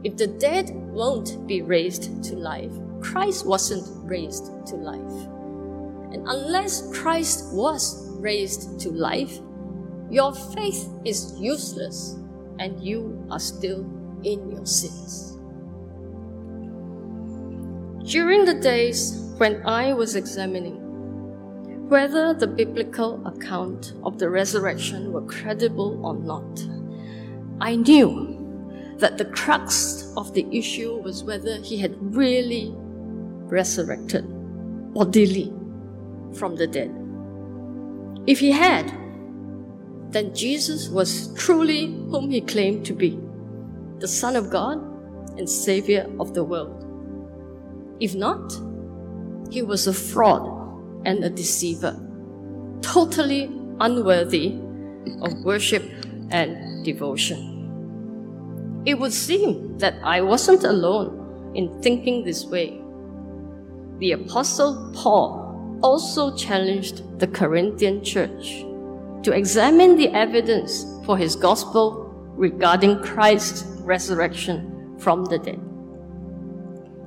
if 0.04 0.18
the 0.18 0.28
dead 0.28 0.72
won't 0.74 1.48
be 1.48 1.62
raised 1.62 2.24
to 2.26 2.36
life, 2.36 2.74
Christ 3.00 3.46
wasn't 3.46 3.88
raised 4.10 4.48
to 4.68 4.76
life. 4.76 5.30
And 6.14 6.28
unless 6.28 6.88
Christ 6.96 7.52
was 7.54 8.08
raised 8.20 8.80
to 8.82 8.92
life, 8.92 9.40
your 10.12 10.34
faith 10.34 10.88
is 11.04 11.34
useless 11.40 12.20
and 12.60 12.80
you 12.82 13.26
are 13.32 13.40
still 13.40 13.82
in 14.24 14.52
your 14.52 14.66
sins. 14.66 15.32
During 18.06 18.46
the 18.46 18.54
days 18.54 19.34
when 19.38 19.66
I 19.66 19.94
was 19.94 20.16
examining 20.16 20.80
whether 21.90 22.34
the 22.34 22.48
biblical 22.48 23.26
account 23.26 23.94
of 24.04 24.20
the 24.20 24.30
resurrection 24.30 25.12
were 25.12 25.26
credible 25.26 26.06
or 26.06 26.14
not, 26.14 26.64
I 27.60 27.76
knew 27.76 28.96
that 29.00 29.18
the 29.18 29.26
crux 29.26 30.14
of 30.16 30.34
the 30.34 30.46
issue 30.52 31.02
was 31.02 31.24
whether 31.24 31.58
he 31.58 31.78
had 31.80 31.96
really 32.16 32.72
resurrected 32.76 34.26
bodily 34.94 35.52
from 36.34 36.56
the 36.56 36.68
dead. 36.68 36.92
If 38.28 38.40
he 38.40 38.52
had, 38.52 38.92
then 40.12 40.34
Jesus 40.34 40.90
was 40.90 41.34
truly 41.34 41.88
whom 41.88 42.30
he 42.30 42.42
claimed 42.42 42.86
to 42.86 42.94
be 42.94 43.20
the 44.00 44.08
Son 44.08 44.36
of 44.36 44.50
God 44.50 44.78
and 45.38 45.50
Savior 45.50 46.10
of 46.20 46.34
the 46.34 46.44
world. 46.44 46.86
If 48.00 48.16
not, 48.16 48.54
he 49.50 49.62
was 49.62 49.88
a 49.88 49.94
fraud 49.94 50.50
and 51.06 51.24
a 51.24 51.30
deceiver, 51.30 52.00
totally 52.82 53.52
unworthy 53.80 54.60
of 55.22 55.44
worship 55.44 55.84
and 56.32 56.86
devotion. 56.86 58.84
It 58.86 59.00
would 59.00 59.14
seem 59.14 59.78
that 59.78 59.96
I 60.04 60.22
wasn't 60.22 60.64
alone 60.64 61.52
in 61.56 61.82
thinking 61.82 62.24
this 62.24 62.46
way. 62.46 62.82
The 64.00 64.14
Apostle 64.14 64.92
Paul 64.94 65.43
also 65.84 66.36
challenged 66.36 67.20
the 67.20 67.28
Corinthian 67.28 68.04
church 68.04 68.64
to 69.24 69.34
examine 69.34 69.98
the 69.98 70.10
evidence 70.10 70.86
for 71.06 71.18
his 71.18 71.36
gospel 71.36 72.10
regarding 72.36 73.02
Christ's 73.04 73.64
resurrection 73.82 74.98
from 74.98 75.26
the 75.26 75.38
dead. 75.38 75.60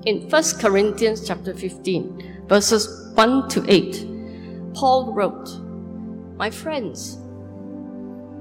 In 0.04 0.28
1 0.28 0.42
Corinthians 0.60 1.26
chapter 1.26 1.54
15, 1.54 2.44
verses 2.46 3.10
1 3.14 3.48
to 3.48 3.64
8, 3.66 4.74
Paul 4.74 5.12
wrote, 5.14 5.48
My 6.36 6.50
friends, 6.50 7.16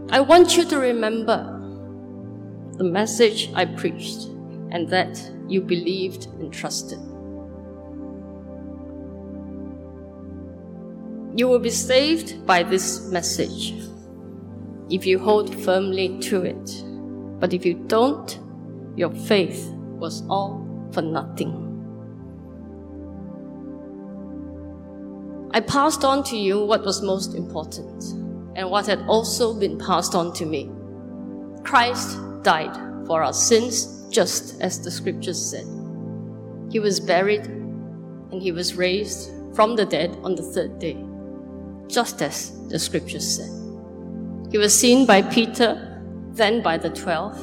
I 0.10 0.20
want 0.20 0.58
you 0.58 0.66
to 0.66 0.78
remember 0.78 1.52
the 2.74 2.84
message 2.84 3.50
I 3.56 3.66
preached 3.66 4.26
and 4.72 4.88
that 4.90 5.18
you 5.48 5.62
believed 5.62 6.26
and 6.40 6.54
trusted. 6.54 7.00
You 11.36 11.50
will 11.50 11.60
be 11.60 11.70
saved 11.70 12.46
by 12.46 12.64
this 12.64 13.10
message 13.12 13.74
if 14.90 15.06
you 15.06 15.20
hold 15.20 15.54
firmly 15.64 16.18
to 16.22 16.44
it. 16.44 16.84
But 17.40 17.54
if 17.54 17.66
you 17.66 17.74
don't, 17.88 18.40
your 18.96 19.12
faith 19.12 19.70
was 20.00 20.24
all 20.30 20.66
for 20.94 21.02
nothing. 21.02 21.62
I 25.54 25.60
passed 25.60 26.06
on 26.06 26.24
to 26.26 26.38
you 26.38 26.66
what 26.66 26.86
was 26.86 27.02
most 27.02 27.36
important 27.36 28.04
and 28.56 28.70
what 28.70 28.86
had 28.86 29.02
also 29.08 29.54
been 29.54 29.78
passed 29.78 30.16
on 30.16 30.32
to 30.34 30.46
me. 30.46 30.72
Christ 31.64 32.18
died 32.44 32.76
for 33.06 33.24
our 33.24 33.34
sins, 33.34 34.08
just 34.10 34.62
as 34.62 34.82
the 34.82 34.92
scriptures 34.92 35.44
said. 35.50 35.66
He 36.72 36.80
was 36.80 37.02
buried 37.02 37.46
and 37.46 38.42
he 38.42 38.54
was 38.54 38.76
raised 38.76 39.32
from 39.54 39.76
the 39.76 39.86
dead 39.86 40.18
on 40.24 40.36
the 40.36 40.44
third 40.44 40.80
day, 40.80 40.98
just 41.88 42.22
as 42.22 42.52
the 42.70 42.80
scriptures 42.80 43.38
said. 43.38 43.50
He 44.52 44.58
was 44.58 44.78
seen 44.78 45.06
by 45.06 45.22
Peter, 45.22 46.02
then 46.32 46.62
by 46.62 46.78
the 46.78 46.90
twelve, 46.90 47.42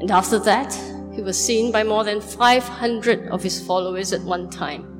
and 0.00 0.10
after 0.10 0.38
that, 0.40 0.72
he 1.14 1.22
was 1.22 1.38
seen 1.38 1.72
by 1.72 1.82
more 1.84 2.04
than 2.04 2.20
500 2.20 3.28
of 3.28 3.42
his 3.42 3.60
followers 3.60 4.12
at 4.12 4.22
one 4.22 4.48
time 4.48 4.90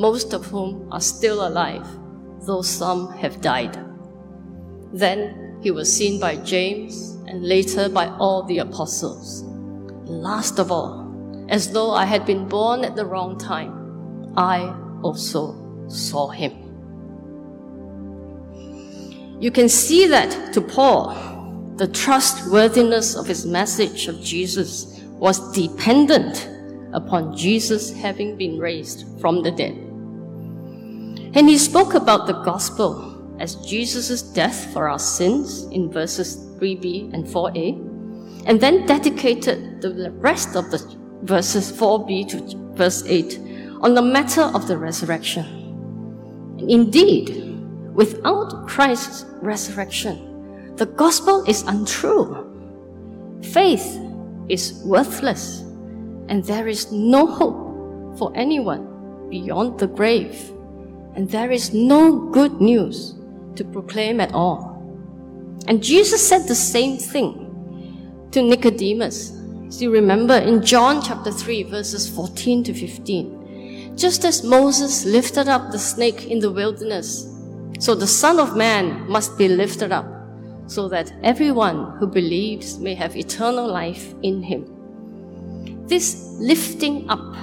most 0.00 0.32
of 0.32 0.46
whom 0.46 0.88
are 0.90 1.00
still 1.00 1.46
alive, 1.46 1.86
though 2.46 2.62
some 2.62 3.12
have 3.12 3.42
died. 3.42 3.78
Then 4.94 5.58
he 5.62 5.70
was 5.70 5.94
seen 5.94 6.18
by 6.18 6.36
James 6.36 7.18
and 7.26 7.44
later 7.44 7.88
by 7.88 8.06
all 8.06 8.42
the 8.42 8.58
apostles. 8.58 9.42
Last 10.04 10.58
of 10.58 10.72
all, 10.72 11.46
as 11.50 11.70
though 11.72 11.90
I 11.90 12.06
had 12.06 12.24
been 12.24 12.48
born 12.48 12.82
at 12.82 12.96
the 12.96 13.04
wrong 13.04 13.38
time, 13.38 14.32
I 14.38 14.74
also 15.02 15.86
saw 15.88 16.28
him. 16.28 16.69
You 19.40 19.50
can 19.50 19.70
see 19.70 20.06
that 20.06 20.52
to 20.52 20.60
Paul, 20.60 21.74
the 21.76 21.88
trustworthiness 21.88 23.16
of 23.16 23.26
his 23.26 23.46
message 23.46 24.06
of 24.06 24.20
Jesus 24.20 25.00
was 25.18 25.52
dependent 25.52 26.46
upon 26.92 27.34
Jesus 27.34 27.90
having 27.90 28.36
been 28.36 28.58
raised 28.58 29.06
from 29.18 29.42
the 29.42 29.50
dead. 29.50 29.72
And 31.32 31.48
he 31.48 31.56
spoke 31.56 31.94
about 31.94 32.26
the 32.26 32.42
gospel 32.42 33.34
as 33.40 33.54
Jesus' 33.64 34.20
death 34.20 34.70
for 34.74 34.90
our 34.90 34.98
sins 34.98 35.62
in 35.72 35.90
verses 35.90 36.36
3b 36.58 37.14
and 37.14 37.24
4a, 37.24 38.44
and 38.46 38.60
then 38.60 38.84
dedicated 38.84 39.80
the 39.80 40.10
rest 40.18 40.54
of 40.54 40.70
the 40.70 40.78
verses 41.22 41.72
4b 41.72 42.28
to 42.28 42.74
verse 42.76 43.02
8 43.06 43.38
on 43.80 43.94
the 43.94 44.02
matter 44.02 44.42
of 44.42 44.68
the 44.68 44.76
resurrection. 44.76 45.46
Indeed, 46.68 47.39
without 48.00 48.66
Christ's 48.66 49.26
resurrection, 49.42 50.74
the 50.76 50.86
gospel 50.86 51.44
is 51.46 51.62
untrue. 51.74 52.26
Faith 53.52 54.00
is 54.48 54.80
worthless, 54.84 55.60
and 56.28 56.42
there 56.44 56.68
is 56.68 56.90
no 56.90 57.26
hope 57.26 58.18
for 58.18 58.32
anyone 58.34 59.28
beyond 59.28 59.78
the 59.78 59.86
grave 59.86 60.50
and 61.14 61.28
there 61.30 61.50
is 61.50 61.74
no 61.74 62.30
good 62.30 62.60
news 62.60 63.14
to 63.56 63.64
proclaim 63.64 64.20
at 64.20 64.32
all. 64.32 64.78
And 65.66 65.82
Jesus 65.82 66.26
said 66.26 66.46
the 66.46 66.54
same 66.54 66.98
thing 66.98 68.28
to 68.32 68.42
Nicodemus. 68.42 69.36
As 69.66 69.82
you 69.82 69.90
remember 69.90 70.34
in 70.34 70.64
John 70.64 71.02
chapter 71.02 71.30
3, 71.32 71.64
verses 71.64 72.08
14 72.08 72.64
to 72.64 72.74
15. 72.74 73.96
Just 73.96 74.24
as 74.24 74.42
Moses 74.42 75.04
lifted 75.04 75.48
up 75.48 75.70
the 75.70 75.78
snake 75.78 76.26
in 76.26 76.38
the 76.38 76.50
wilderness, 76.50 77.29
so 77.80 77.94
the 77.94 78.06
Son 78.06 78.38
of 78.38 78.58
Man 78.58 79.08
must 79.08 79.38
be 79.38 79.48
lifted 79.48 79.90
up, 79.90 80.04
so 80.66 80.86
that 80.90 81.10
everyone 81.22 81.96
who 81.96 82.06
believes 82.06 82.78
may 82.78 82.94
have 82.94 83.16
eternal 83.16 83.66
life 83.66 84.14
in 84.22 84.42
him. 84.42 85.86
This 85.86 86.36
lifting 86.38 87.08
up 87.08 87.34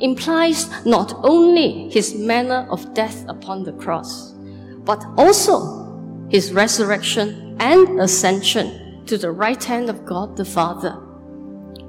implies 0.00 0.68
not 0.84 1.14
only 1.24 1.88
his 1.88 2.14
manner 2.14 2.68
of 2.70 2.92
death 2.92 3.24
upon 3.28 3.64
the 3.64 3.72
cross, 3.72 4.32
but 4.84 5.02
also 5.16 6.26
his 6.28 6.52
resurrection 6.52 7.56
and 7.58 7.98
ascension 7.98 9.06
to 9.06 9.16
the 9.16 9.32
right 9.32 9.64
hand 9.64 9.88
of 9.88 10.04
God 10.04 10.36
the 10.36 10.44
Father. 10.44 11.00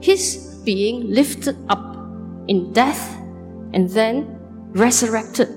His 0.01 0.55
being 0.63 1.11
lifted 1.11 1.57
up 1.67 1.97
in 2.47 2.71
death 2.71 3.17
and 3.73 3.89
then 3.89 4.39
resurrected 4.71 5.49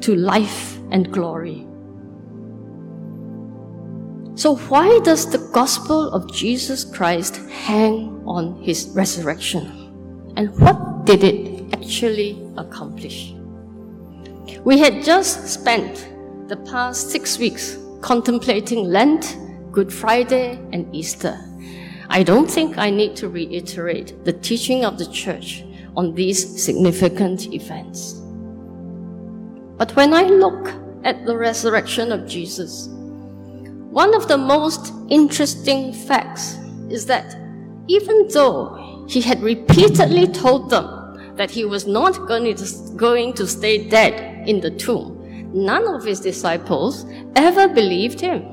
to 0.00 0.14
life 0.14 0.77
and 0.90 1.12
glory. 1.12 1.66
So, 4.34 4.56
why 4.68 5.00
does 5.00 5.28
the 5.28 5.50
gospel 5.52 6.10
of 6.12 6.32
Jesus 6.32 6.84
Christ 6.84 7.38
hang 7.50 8.22
on 8.24 8.62
his 8.62 8.88
resurrection? 8.94 9.66
And 10.36 10.56
what 10.60 11.04
did 11.04 11.24
it 11.24 11.74
actually 11.74 12.40
accomplish? 12.56 13.34
We 14.64 14.78
had 14.78 15.02
just 15.02 15.48
spent 15.48 16.08
the 16.48 16.56
past 16.56 17.10
six 17.10 17.38
weeks 17.38 17.78
contemplating 18.00 18.84
Lent, 18.84 19.36
Good 19.72 19.92
Friday, 19.92 20.52
and 20.72 20.94
Easter. 20.94 21.36
I 22.08 22.22
don't 22.22 22.48
think 22.48 22.78
I 22.78 22.90
need 22.90 23.16
to 23.16 23.28
reiterate 23.28 24.24
the 24.24 24.32
teaching 24.32 24.84
of 24.84 24.98
the 24.98 25.06
church 25.06 25.64
on 25.96 26.14
these 26.14 26.62
significant 26.62 27.52
events. 27.52 28.22
But 29.78 29.96
when 29.96 30.12
I 30.12 30.24
look 30.24 30.68
at 31.04 31.24
the 31.24 31.36
resurrection 31.36 32.12
of 32.12 32.26
Jesus, 32.28 32.88
one 32.90 34.14
of 34.14 34.28
the 34.28 34.36
most 34.36 34.92
interesting 35.08 35.92
facts 35.92 36.58
is 36.90 37.06
that 37.06 37.34
even 37.86 38.28
though 38.28 39.06
he 39.08 39.22
had 39.22 39.40
repeatedly 39.40 40.26
told 40.26 40.68
them 40.68 40.98
that 41.38 41.50
he 41.50 41.64
was 41.64 41.86
not 41.86 42.26
going 42.26 42.54
to, 42.54 42.92
going 42.96 43.32
to 43.32 43.46
stay 43.46 43.88
dead 43.88 44.46
in 44.46 44.60
the 44.60 44.70
tomb. 44.72 45.14
None 45.54 45.86
of 45.88 46.04
his 46.04 46.20
disciples 46.20 47.06
ever 47.36 47.68
believed 47.68 48.20
him. 48.20 48.44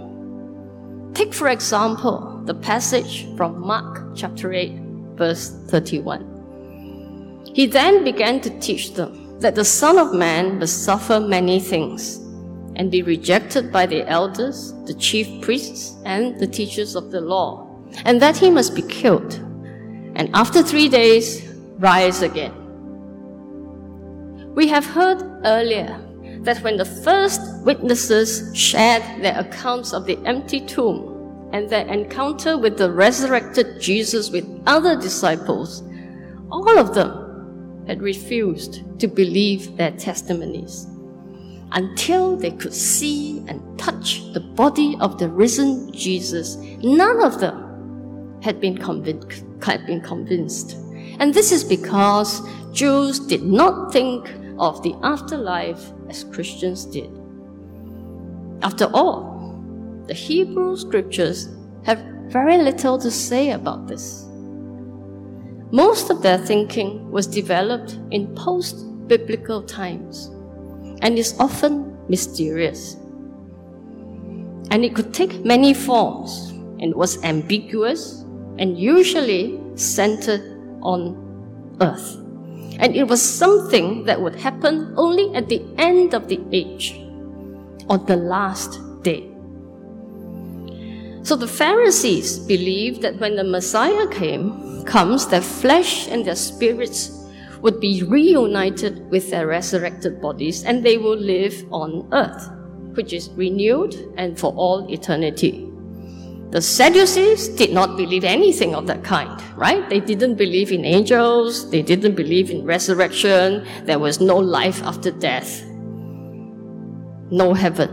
Take, 1.14 1.34
for 1.34 1.50
example, 1.50 2.42
the 2.46 2.54
passage 2.54 3.28
from 3.36 3.60
Mark 3.60 4.16
chapter 4.16 4.54
8, 4.54 4.72
verse 5.16 5.50
31. 5.68 7.52
He 7.54 7.66
then 7.66 8.04
began 8.04 8.40
to 8.42 8.60
teach 8.60 8.94
them 8.94 9.25
that 9.39 9.56
the 9.56 9.65
Son 9.65 9.98
of 9.98 10.13
Man 10.13 10.60
must 10.60 10.84
suffer 10.84 11.19
many 11.19 11.60
things 11.60 12.17
and 12.76 12.91
be 12.91 13.02
rejected 13.02 13.71
by 13.71 13.86
the 13.86 14.08
elders, 14.10 14.74
the 14.86 14.93
chief 14.93 15.41
priests, 15.41 15.95
and 16.06 16.39
the 16.39 16.48
teachers 16.48 16.95
of 16.95 17.12
the 17.12 17.21
law, 17.21 17.67
and 18.06 18.21
that 18.21 18.38
he 18.38 18.50
must 18.50 18.76
be 18.76 18.82
killed 18.82 19.45
and 20.15 20.30
after 20.34 20.63
three 20.63 20.88
days, 20.88 21.45
rise 21.78 22.21
again. 22.21 22.54
We 24.56 24.67
have 24.69 24.86
heard 24.86 25.21
earlier 25.43 26.00
that 26.43 26.63
when 26.63 26.78
the 26.78 26.86
first 26.86 27.41
witnesses 27.65 28.58
shared 28.58 29.04
their 29.21 29.38
accounts 29.38 29.91
of 29.91 30.06
the 30.06 30.17
empty 30.26 30.62
tomb 30.62 31.50
and 31.52 31.69
their 31.69 31.86
encounter 31.88 32.58
with 32.58 32.78
the 32.78 32.89
resurrected 32.89 33.82
Jesus 33.82 34.30
with 34.30 34.48
other 34.65 34.95
disciples, 34.95 35.84
all 36.50 36.80
of 36.80 36.95
them 36.95 37.25
had 37.88 38.02
refused 38.02 38.84
to 39.00 39.08
believe 39.08 39.78
their 39.78 39.91
testimonies 39.91 40.88
until 41.71 42.38
they 42.38 42.52
could 42.52 42.74
see 42.74 43.43
and 43.48 43.62
touch 43.78 44.21
the 44.34 44.39
body 44.39 44.95
of 45.00 45.17
the 45.19 45.30
risen 45.30 45.91
Jesus. 45.91 46.56
None 46.82 47.24
of 47.24 47.39
them 47.39 48.38
had 48.41 48.60
been 48.62 48.78
convinced 48.78 49.43
had 49.63 49.86
been 49.86 50.02
convinced. 50.02 50.74
And 51.19 51.34
this 51.34 51.52
is 51.52 51.63
because 51.63 52.41
Jews 52.71 53.19
did 53.19 53.43
not 53.43 53.91
think 53.91 54.30
of 54.60 54.84
the 54.84 54.95
afterlife 55.02 55.91
as 56.10 56.24
Christians 56.26 56.86
did. 56.86 57.10
After 58.62 58.86
all, 58.93 59.36
the 60.08 60.13
Hebrew 60.13 60.78
scriptures 60.78 61.50
have 61.84 62.00
very 62.28 62.58
little 62.58 62.98
to 63.00 63.10
say 63.10 63.52
about 63.52 63.88
this. 63.88 64.25
Most 65.76 66.10
of 66.10 66.22
their 66.22 66.38
thinking 66.38 67.12
was 67.12 67.28
developed 67.28 68.00
in 68.10 68.34
post 68.34 68.78
biblical 69.10 69.62
times 69.62 70.28
and 71.02 71.20
is 71.20 71.36
often 71.38 71.98
mysterious. 72.08 72.96
And 74.72 74.86
it 74.86 74.96
could 74.96 75.14
take 75.14 75.44
many 75.44 75.74
forms 75.74 76.52
and 76.80 76.96
was 76.96 77.22
ambiguous 77.26 78.24
and 78.58 78.80
usually 78.80 79.60
centered 79.76 80.44
on 80.82 81.20
earth. 81.82 82.16
And 82.80 82.96
it 82.96 83.10
was 83.10 83.22
something 83.22 84.06
that 84.06 84.22
would 84.22 84.36
happen 84.36 84.94
only 84.96 85.36
at 85.36 85.50
the 85.50 85.62
end 85.78 86.14
of 86.14 86.30
the 86.30 86.40
age, 86.54 86.94
on 87.90 88.06
the 88.06 88.16
last 88.16 88.80
day. 89.04 89.35
So 91.26 91.36
the 91.36 91.48
Pharisees 91.48 92.38
believed 92.38 93.02
that 93.02 93.20
when 93.20 93.36
the 93.36 93.44
Messiah 93.44 94.06
came, 94.10 94.84
comes, 94.86 95.26
their 95.28 95.42
flesh 95.42 96.08
and 96.08 96.24
their 96.24 96.36
spirits 96.36 97.10
would 97.62 97.80
be 97.80 98.04
reunited 98.04 99.10
with 99.10 99.32
their 99.32 99.48
resurrected 99.48 100.22
bodies 100.22 100.64
and 100.66 100.86
they 100.86 101.00
will 101.00 101.18
live 101.18 101.66
on 101.72 102.08
earth, 102.14 102.52
which 102.96 103.12
is 103.12 103.32
renewed 103.32 103.96
and 104.18 104.40
for 104.40 104.54
all 104.54 104.88
eternity. 104.94 105.68
The 106.52 106.62
Sadducees 106.62 107.48
did 107.50 107.74
not 107.74 107.98
believe 107.98 108.24
anything 108.24 108.76
of 108.76 108.86
that 108.86 109.04
kind, 109.04 109.42
right? 109.58 109.90
They 109.90 110.02
didn't 110.02 110.36
believe 110.36 110.72
in 110.72 110.86
angels, 110.86 111.72
they 111.72 111.82
didn't 111.82 112.14
believe 112.14 112.52
in 112.52 112.64
resurrection, 112.66 113.66
there 113.86 113.98
was 113.98 114.22
no 114.22 114.38
life 114.38 114.84
after 114.84 115.10
death, 115.10 115.66
no 117.32 117.56
heaven. 117.56 117.90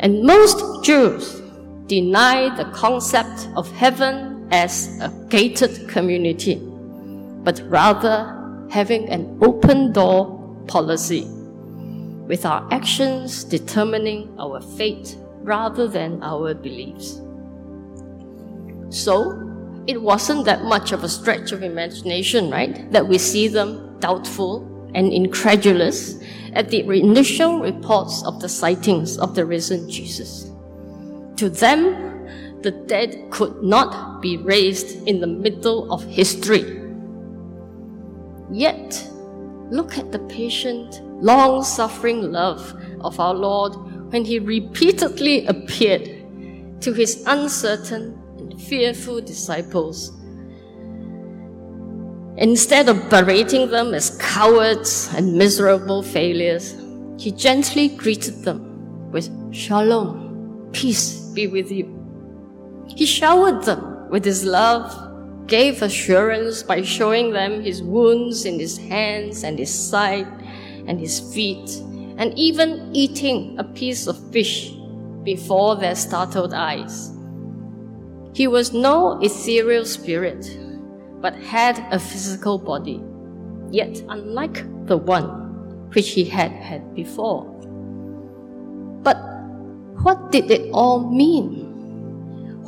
And 0.00 0.22
most 0.24 0.84
Jews 0.84 1.39
deny 1.90 2.48
the 2.56 2.70
concept 2.70 3.48
of 3.56 3.70
heaven 3.72 4.46
as 4.52 4.96
a 5.00 5.08
gated 5.28 5.88
community 5.88 6.54
but 7.42 7.60
rather 7.66 8.36
having 8.70 9.08
an 9.08 9.38
open 9.42 9.92
door 9.92 10.38
policy, 10.66 11.24
with 12.28 12.46
our 12.46 12.66
actions 12.70 13.44
determining 13.44 14.32
our 14.38 14.60
fate 14.60 15.16
rather 15.42 15.88
than 15.88 16.22
our 16.22 16.54
beliefs. 16.54 17.20
So, 18.90 19.46
it 19.86 20.00
wasn't 20.00 20.44
that 20.44 20.62
much 20.64 20.92
of 20.92 21.02
a 21.02 21.08
stretch 21.08 21.52
of 21.52 21.62
imagination, 21.62 22.50
right, 22.50 22.90
that 22.92 23.08
we 23.08 23.18
see 23.18 23.48
them 23.48 23.98
doubtful 23.98 24.66
and 24.94 25.12
incredulous 25.12 26.22
at 26.52 26.68
the 26.68 26.80
initial 26.80 27.60
reports 27.60 28.22
of 28.24 28.40
the 28.40 28.48
sightings 28.48 29.18
of 29.18 29.34
the 29.34 29.44
risen 29.44 29.88
Jesus. 29.88 30.49
To 31.40 31.48
them, 31.48 32.28
the 32.60 32.70
dead 32.70 33.30
could 33.30 33.62
not 33.62 34.20
be 34.20 34.36
raised 34.36 35.08
in 35.08 35.20
the 35.20 35.26
middle 35.26 35.90
of 35.90 36.04
history 36.04 36.80
Yet, 38.50 39.08
look 39.70 39.96
at 39.96 40.10
the 40.10 40.18
patient, 40.18 41.00
long 41.22 41.62
suffering 41.62 42.32
love 42.32 42.74
of 43.00 43.20
our 43.20 43.32
Lord 43.32 43.74
when 44.12 44.24
he 44.24 44.40
repeatedly 44.40 45.46
appeared 45.46 46.82
to 46.82 46.92
his 46.92 47.22
uncertain 47.26 48.20
and 48.38 48.60
fearful 48.60 49.20
disciples. 49.20 50.12
Instead 52.38 52.88
of 52.88 53.08
berating 53.08 53.70
them 53.70 53.94
as 53.94 54.18
cowards 54.18 55.08
and 55.14 55.38
miserable 55.38 56.02
failures, 56.02 56.74
he 57.18 57.30
gently 57.30 57.88
greeted 57.88 58.42
them 58.42 59.10
with 59.12 59.30
Shalom, 59.54 60.68
peace 60.72 61.19
be 61.34 61.46
with 61.46 61.70
you. 61.70 61.96
He 62.88 63.06
showered 63.06 63.64
them 63.64 64.08
with 64.10 64.24
his 64.24 64.44
love 64.44 65.10
gave 65.50 65.82
assurance 65.82 66.62
by 66.62 66.80
showing 66.80 67.32
them 67.32 67.60
his 67.60 67.82
wounds 67.82 68.44
in 68.44 68.58
his 68.58 68.78
hands 68.78 69.42
and 69.42 69.58
his 69.58 69.74
side 69.74 70.28
and 70.86 70.98
his 70.98 71.18
feet, 71.34 71.68
and 72.18 72.32
even 72.38 72.88
eating 72.94 73.58
a 73.58 73.64
piece 73.64 74.06
of 74.06 74.16
fish 74.30 74.72
before 75.24 75.74
their 75.74 75.96
startled 75.96 76.54
eyes. 76.54 77.10
He 78.32 78.46
was 78.46 78.72
no 78.72 79.18
ethereal 79.20 79.84
spirit, 79.84 80.56
but 81.20 81.34
had 81.34 81.84
a 81.90 81.98
physical 81.98 82.56
body, 82.56 83.02
yet 83.70 84.00
unlike 84.08 84.64
the 84.86 84.96
one 84.96 85.88
which 85.94 86.10
he 86.10 86.24
had 86.24 86.52
had 86.52 86.94
before. 86.94 87.44
But 89.02 89.16
what 90.02 90.32
did 90.32 90.50
it 90.50 90.70
all 90.72 91.10
mean? 91.10 91.66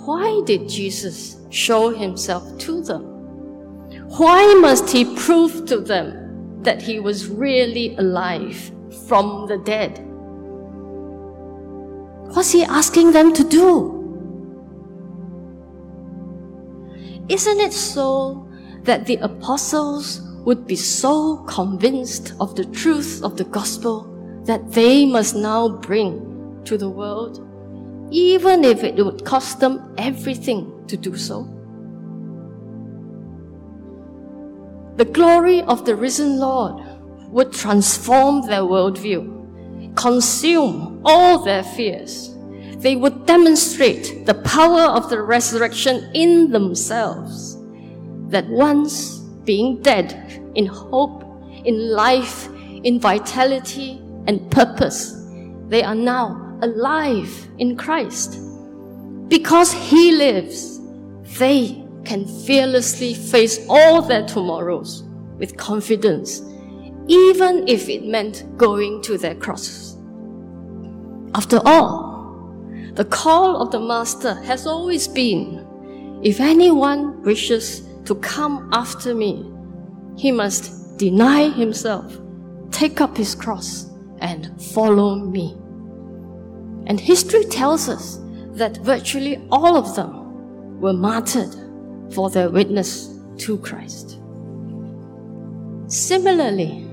Why 0.05 0.43
did 0.45 0.69
Jesus 0.69 1.37
show 1.51 1.89
himself 1.91 2.59
to 2.59 2.83
them? 2.83 3.05
Why 4.19 4.55
must 4.61 4.91
he 4.91 5.05
prove 5.17 5.65
to 5.67 5.81
them 5.81 6.63
that 6.63 6.83
he 6.83 7.01
was 7.01 7.29
really 7.29 7.97
alive 7.97 8.71
from 9.09 9.47
the 9.47 9.59
dead? 9.59 9.99
What's 12.35 12.53
he 12.53 12.65
asking 12.65 13.13
them 13.13 13.33
to 13.33 13.45
do? 13.45 13.99
Isn't 17.29 17.61
it 17.61 17.73
so 17.73 18.47
that 18.83 19.07
the 19.07 19.17
apostles 19.17 20.21
would 20.45 20.67
be 20.67 20.77
so 20.77 21.39
convinced 21.45 22.35
of 22.41 22.57
the 22.57 22.65
truth 22.67 23.23
of 23.23 23.37
the 23.37 23.45
gospel 23.45 24.09
that 24.45 24.73
they 24.73 25.07
must 25.07 25.37
now 25.37 25.69
bring 25.69 26.32
to 26.65 26.79
the 26.79 26.91
world? 26.91 27.49
even 28.13 28.63
if 28.63 28.85
it 28.85 28.97
would 28.97 29.25
cost 29.25 29.59
them 29.59 29.95
everything 29.97 30.87
to 30.87 30.97
do 30.99 31.17
so. 31.17 31.45
The 34.97 35.07
glory 35.07 35.63
of 35.63 35.87
the 35.87 35.97
risen 35.97 36.39
Lord 36.39 36.85
would 37.31 37.53
transform 37.53 38.47
their 38.47 38.61
worldview, 38.61 39.97
consume 39.97 41.01
all 41.07 41.43
their 41.43 41.63
fears. 41.63 42.37
They 42.77 42.97
would 42.97 43.25
demonstrate 43.25 44.27
the 44.27 44.35
power 44.35 44.83
of 44.83 45.09
the 45.09 45.23
resurrection 45.23 46.11
in 46.13 46.51
themselves, 46.51 47.57
that 48.29 48.47
once 48.49 49.21
being 49.45 49.81
dead 49.81 50.53
in 50.55 50.67
hope, 50.67 51.25
in 51.65 51.93
life, 51.93 52.49
in 52.85 53.01
vitality 53.01 54.03
and 54.27 54.51
purpose, 54.51 55.27
they 55.69 55.83
are 55.83 55.95
now 55.95 56.52
alive 56.63 57.49
in 57.59 57.77
Christ. 57.77 58.39
Because 59.29 59.73
He 59.73 60.13
lives, 60.13 60.81
they 61.39 61.85
can 62.05 62.27
fearlessly 62.45 63.15
face 63.15 63.65
all 63.69 64.03
their 64.03 64.27
tomorrows 64.27 65.05
with 65.39 65.57
confidence, 65.57 66.41
even 67.09 67.67
if 67.69 67.89
it 67.89 68.05
meant 68.05 68.57
going 68.57 69.03
to 69.03 69.19
their 69.19 69.35
crosses. 69.35 69.97
After 71.35 71.61
all, 71.65 72.13
the 72.95 73.05
call 73.05 73.63
of 73.63 73.71
the 73.71 73.81
Master 73.81 74.35
has 74.43 74.67
always 74.67 75.09
been 75.09 75.67
if 76.23 76.39
anyone 76.39 77.21
wishes 77.23 77.83
to 78.05 78.15
come 78.17 78.69
after 78.73 79.13
me, 79.13 79.51
he 80.17 80.31
must 80.31 80.97
deny 80.97 81.49
himself, 81.49 82.17
take 82.71 83.01
up 83.01 83.17
his 83.17 83.35
cross, 83.35 83.91
and 84.21 84.51
follow 84.63 85.17
me. 85.17 85.57
And 86.87 86.99
history 86.99 87.45
tells 87.45 87.89
us 87.89 88.19
that 88.53 88.79
virtually 88.79 89.41
all 89.51 89.77
of 89.77 89.95
them 89.95 90.81
were 90.81 90.93
martyred 90.93 91.55
for 92.13 92.29
their 92.31 92.51
witness 92.51 93.09
to 93.39 93.59
Christ. 93.59 94.19
Similarly, 95.87 96.89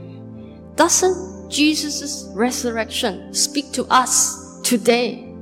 doesn't 0.75 1.49
Jesus' 1.49 2.29
resurrection 2.35 3.33
speak 3.33 3.71
to 3.73 3.85
us 3.85 4.61
today 4.61 5.33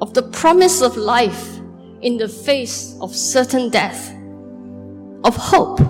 of 0.00 0.12
the 0.14 0.22
promise 0.22 0.82
of 0.82 0.96
life 0.96 1.58
in 2.02 2.16
the 2.16 2.28
face 2.28 2.96
of 3.00 3.14
certain 3.14 3.70
death, 3.70 4.12
of 5.24 5.36
hope, 5.36 5.80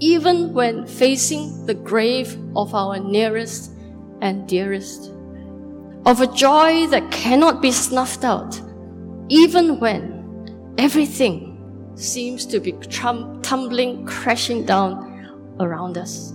even 0.00 0.52
when 0.52 0.86
facing 0.86 1.64
the 1.66 1.74
grave 1.74 2.36
of 2.56 2.74
our 2.74 2.98
nearest 2.98 3.72
and 4.20 4.48
dearest? 4.48 5.12
Of 6.06 6.20
a 6.20 6.26
joy 6.28 6.86
that 6.86 7.10
cannot 7.10 7.60
be 7.60 7.72
snuffed 7.72 8.22
out, 8.22 8.60
even 9.28 9.80
when 9.80 10.74
everything 10.78 11.92
seems 11.96 12.46
to 12.46 12.60
be 12.60 12.70
trum- 12.72 13.42
tumbling, 13.42 14.06
crashing 14.06 14.64
down 14.64 15.56
around 15.58 15.98
us. 15.98 16.32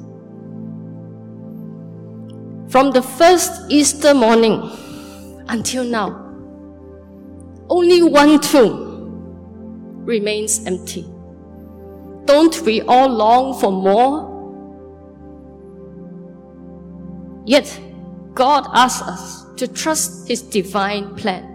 From 2.70 2.92
the 2.92 3.02
first 3.02 3.52
Easter 3.70 4.14
morning 4.14 4.62
until 5.48 5.86
now, 5.86 6.18
only 7.70 8.04
one 8.04 8.42
tomb 8.42 10.04
remains 10.06 10.66
empty. 10.66 11.06
Don't 12.26 12.62
we 12.64 12.82
all 12.82 13.08
long 13.08 13.58
for 13.58 13.72
more? 13.72 14.30
Yet, 17.46 17.80
God 18.34 18.68
asks 18.74 19.02
us 19.02 19.41
to 19.62 19.68
trust 19.68 20.28
His 20.28 20.42
divine 20.42 21.14
plan, 21.14 21.46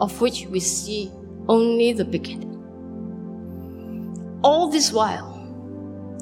of 0.00 0.18
which 0.22 0.46
we 0.46 0.60
see 0.60 1.12
only 1.46 1.92
the 1.92 2.06
beginning. 2.06 2.56
All 4.42 4.70
this 4.70 4.90
while, 4.90 5.30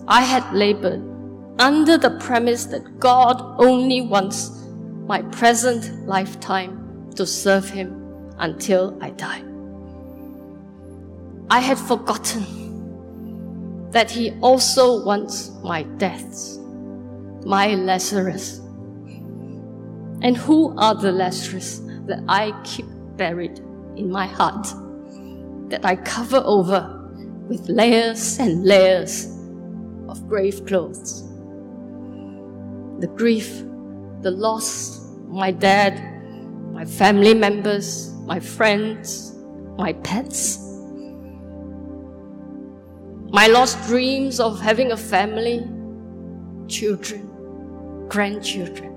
I 0.09 0.23
had 0.23 0.53
labored 0.53 1.01
under 1.61 1.97
the 1.97 2.19
premise 2.19 2.65
that 2.67 2.99
God 2.99 3.41
only 3.61 4.01
wants 4.01 4.67
my 5.07 5.23
present 5.23 6.09
lifetime 6.09 7.13
to 7.15 7.25
serve 7.25 7.71
Him 7.71 8.35
until 8.39 8.99
I 9.01 9.11
die. 9.11 9.45
I 11.51 11.61
had 11.61 11.79
forgotten 11.79 13.91
that 13.93 14.11
He 14.11 14.33
also 14.41 15.05
wants 15.05 15.53
my 15.63 15.85
deaths, 15.99 16.59
my 17.45 17.77
Lazarus, 17.77 18.62
and 20.23 20.37
who 20.37 20.75
are 20.79 20.95
the 20.95 21.13
Lazarus 21.13 21.81
that 22.07 22.23
I 22.29 22.53
keep 22.65 22.87
buried 23.17 23.59
in 23.97 24.11
my 24.11 24.27
heart 24.27 24.67
that 25.69 25.85
I 25.85 25.97
cover 25.97 26.43
over 26.45 27.01
with 27.49 27.69
layers 27.69 28.39
and 28.39 28.65
layers 28.65 29.27
of 30.09 30.29
grave 30.29 30.65
clothes. 30.67 31.23
The 33.01 33.09
grief, 33.17 33.63
the 34.21 34.31
loss, 34.31 35.01
my 35.27 35.51
dad, 35.51 35.99
my 36.73 36.85
family 36.85 37.35
members, 37.35 38.13
my 38.27 38.39
friends, 38.39 39.35
my 39.77 39.93
pets, 39.95 40.59
my 43.33 43.47
lost 43.47 43.83
dreams 43.87 44.41
of 44.41 44.61
having 44.61 44.93
a 44.93 44.97
family, 44.97 45.67
children, 46.69 48.07
grandchildren. 48.09 48.92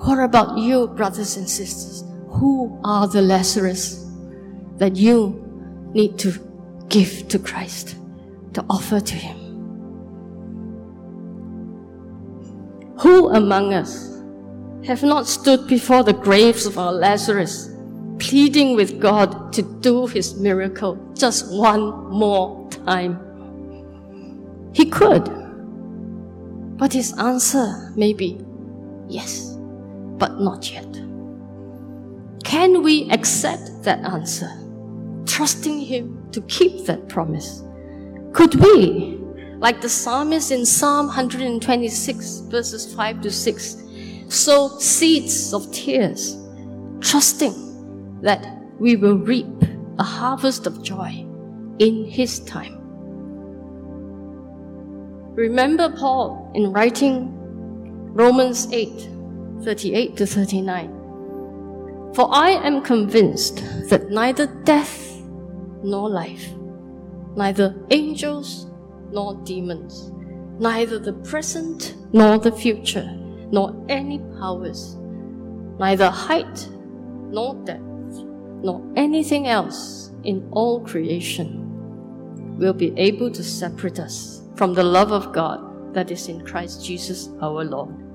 What 0.00 0.20
about 0.20 0.58
you, 0.58 0.86
brothers 0.86 1.36
and 1.36 1.50
sisters? 1.50 2.04
Who 2.28 2.80
are 2.84 3.08
the 3.08 3.20
Lazarus 3.20 4.06
that 4.76 4.94
you 4.94 5.44
need 5.92 6.18
to 6.20 6.32
give 6.88 7.26
to 7.28 7.38
Christ, 7.38 7.96
to 8.54 8.64
offer 8.70 9.00
to 9.00 9.14
Him? 9.14 9.36
Who 13.00 13.30
among 13.30 13.74
us 13.74 14.22
have 14.86 15.02
not 15.02 15.26
stood 15.26 15.66
before 15.66 16.04
the 16.04 16.12
graves 16.12 16.64
of 16.64 16.78
our 16.78 16.92
Lazarus, 16.92 17.68
pleading 18.20 18.76
with 18.76 19.00
God 19.00 19.52
to 19.52 19.62
do 19.80 20.06
His 20.06 20.36
miracle 20.36 20.96
just 21.14 21.52
one 21.52 22.08
more 22.08 22.70
time? 22.70 23.18
He 24.72 24.86
could, 24.88 25.24
but 26.78 26.92
His 26.92 27.18
answer 27.18 27.92
may 27.96 28.12
be 28.12 28.40
yes 29.08 29.57
but 30.18 30.40
not 30.40 30.70
yet. 30.72 30.92
Can 32.44 32.82
we 32.82 33.10
accept 33.10 33.82
that 33.82 34.00
answer, 34.04 34.50
trusting 35.26 35.80
Him 35.80 36.28
to 36.32 36.40
keep 36.42 36.86
that 36.86 37.08
promise? 37.08 37.62
Could 38.32 38.54
we, 38.56 39.18
like 39.58 39.80
the 39.80 39.88
psalmist 39.88 40.50
in 40.50 40.66
Psalm 40.66 41.06
126, 41.06 42.40
verses 42.50 42.94
5 42.94 43.20
to 43.22 43.30
6, 43.30 43.82
sow 44.28 44.68
seeds 44.78 45.52
of 45.54 45.70
tears, 45.72 46.36
trusting 47.00 48.20
that 48.22 48.46
we 48.78 48.96
will 48.96 49.18
reap 49.18 49.46
a 49.98 50.04
harvest 50.04 50.66
of 50.66 50.82
joy 50.82 51.26
in 51.78 52.04
His 52.04 52.40
time? 52.40 52.76
Remember 55.34 55.88
Paul 55.88 56.50
in 56.54 56.72
writing 56.72 57.32
Romans 58.12 58.66
8 58.72 59.08
38 59.62 60.16
to 60.16 60.26
39. 60.26 62.12
For 62.14 62.28
I 62.30 62.50
am 62.50 62.82
convinced 62.82 63.62
that 63.90 64.10
neither 64.10 64.46
death 64.64 65.20
nor 65.82 66.08
life, 66.08 66.48
neither 67.36 67.74
angels 67.90 68.70
nor 69.10 69.34
demons, 69.44 70.10
neither 70.58 70.98
the 70.98 71.12
present 71.12 71.94
nor 72.12 72.38
the 72.38 72.52
future, 72.52 73.08
nor 73.50 73.74
any 73.88 74.18
powers, 74.38 74.96
neither 75.78 76.10
height 76.10 76.68
nor 77.30 77.54
depth, 77.64 77.80
nor 78.62 78.82
anything 78.96 79.46
else 79.46 80.10
in 80.24 80.48
all 80.50 80.80
creation 80.80 81.64
will 82.58 82.72
be 82.72 82.92
able 82.96 83.30
to 83.30 83.42
separate 83.44 84.00
us 84.00 84.42
from 84.56 84.74
the 84.74 84.82
love 84.82 85.12
of 85.12 85.32
God 85.32 85.94
that 85.94 86.10
is 86.10 86.28
in 86.28 86.44
Christ 86.44 86.84
Jesus 86.84 87.30
our 87.40 87.64
Lord. 87.64 88.07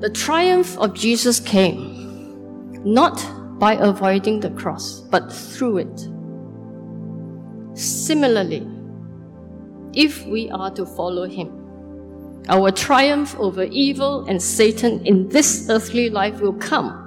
The 0.00 0.10
triumph 0.10 0.76
of 0.78 0.94
Jesus 0.94 1.38
came 1.40 2.82
not 2.84 3.24
by 3.58 3.74
avoiding 3.74 4.40
the 4.40 4.50
cross, 4.50 5.00
but 5.00 5.32
through 5.32 5.78
it. 5.78 6.08
Similarly, 7.78 8.66
if 9.94 10.26
we 10.26 10.50
are 10.50 10.70
to 10.72 10.84
follow 10.84 11.26
him, 11.26 12.42
our 12.48 12.70
triumph 12.70 13.38
over 13.38 13.62
evil 13.64 14.26
and 14.26 14.42
Satan 14.42 15.04
in 15.06 15.28
this 15.28 15.68
earthly 15.70 16.10
life 16.10 16.40
will 16.40 16.52
come 16.54 17.00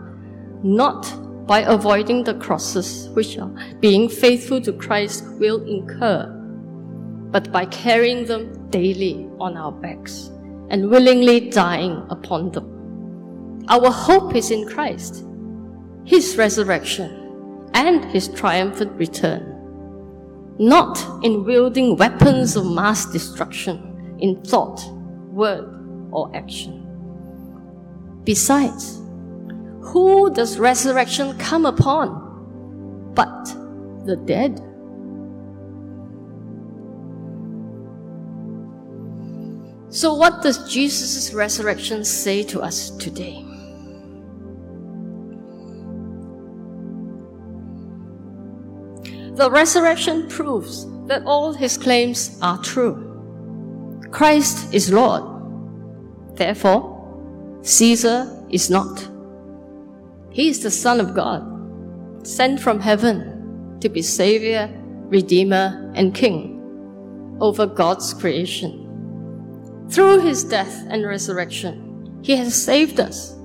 not 0.64 1.06
by 1.46 1.60
avoiding 1.60 2.24
the 2.24 2.34
crosses 2.36 3.10
which 3.10 3.38
are 3.38 3.52
being 3.80 4.10
faithful 4.10 4.60
to 4.62 4.74
Christ 4.74 5.26
will 5.40 5.64
incur, 5.66 6.26
but 7.32 7.52
by 7.52 7.66
carrying 7.66 8.26
them 8.26 8.70
daily 8.70 9.30
on 9.40 9.56
our 9.58 9.72
backs 9.72 10.32
and 10.70 10.90
willingly 10.90 11.50
dying 11.50 12.06
upon 12.10 12.52
them. 12.52 12.77
Our 13.70 13.92
hope 13.92 14.36
is 14.36 14.50
in 14.50 14.66
Christ, 14.66 15.26
His 16.06 16.38
resurrection, 16.38 17.70
and 17.74 18.06
His 18.06 18.30
triumphant 18.30 18.94
return. 18.94 19.54
Not 20.58 20.98
in 21.24 21.44
wielding 21.44 21.98
weapons 21.98 22.56
of 22.56 22.66
mass 22.66 23.06
destruction 23.06 24.18
in 24.20 24.42
thought, 24.44 24.82
word, 25.30 25.68
or 26.12 26.36
action. 26.36 26.84
Besides, 28.24 29.02
who 29.82 30.34
does 30.34 30.60
resurrection 30.60 31.38
come 31.38 31.66
upon 31.66 33.12
but 33.14 33.46
the 34.06 34.16
dead? 34.26 34.60
So, 39.90 40.14
what 40.14 40.42
does 40.42 40.72
Jesus' 40.72 41.34
resurrection 41.34 42.04
say 42.04 42.44
to 42.44 42.62
us 42.62 42.90
today? 42.92 43.47
The 49.38 49.52
resurrection 49.52 50.28
proves 50.30 50.88
that 51.06 51.22
all 51.24 51.54
his 51.54 51.78
claims 51.78 52.40
are 52.42 52.58
true. 52.64 52.98
Christ 54.10 54.74
is 54.74 54.92
Lord. 54.92 55.22
Therefore, 56.36 57.60
Caesar 57.62 58.36
is 58.50 58.72
not. 58.72 59.08
He 60.32 60.50
is 60.50 60.64
the 60.64 60.72
Son 60.72 61.00
of 61.00 61.14
God, 61.14 62.26
sent 62.26 62.60
from 62.60 62.80
heaven 62.80 63.78
to 63.80 63.90
be 63.90 64.02
Savior, 64.02 64.72
Redeemer, 65.06 65.92
and 65.94 66.16
King 66.16 67.38
over 67.40 67.68
God's 67.68 68.16
creation. 68.16 69.86
Through 69.92 70.22
his 70.22 70.44
death 70.46 70.84
and 70.90 71.06
resurrection, 71.06 72.22
he 72.24 72.36
has 72.38 72.56
saved 72.56 73.00
us 73.00 73.36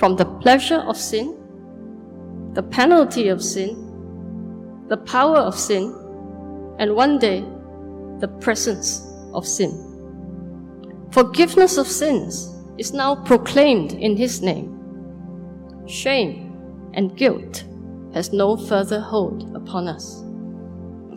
from 0.00 0.16
the 0.16 0.26
pleasure 0.42 0.80
of 0.80 0.96
sin, 0.96 1.38
the 2.54 2.62
penalty 2.64 3.28
of 3.28 3.40
sin, 3.40 3.83
the 4.88 4.96
power 4.98 5.38
of 5.38 5.58
sin, 5.58 5.94
and 6.78 6.94
one 6.94 7.18
day, 7.18 7.44
the 8.20 8.28
presence 8.40 9.06
of 9.32 9.46
sin. 9.46 9.72
Forgiveness 11.12 11.76
of 11.78 11.86
sins 11.86 12.54
is 12.78 12.92
now 12.92 13.14
proclaimed 13.14 13.92
in 13.92 14.16
His 14.16 14.42
name. 14.42 14.70
Shame 15.86 16.90
and 16.94 17.16
guilt 17.16 17.64
has 18.12 18.32
no 18.32 18.56
further 18.56 19.00
hold 19.00 19.54
upon 19.56 19.88
us. 19.88 20.22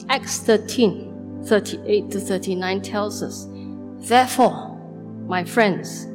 Acts 0.10 0.40
13, 0.40 1.44
38 1.46 2.12
to 2.12 2.20
39 2.20 2.82
tells 2.82 3.24
us, 3.24 3.48
Therefore, 4.08 4.78
my 5.28 5.44
friends, 5.44 6.08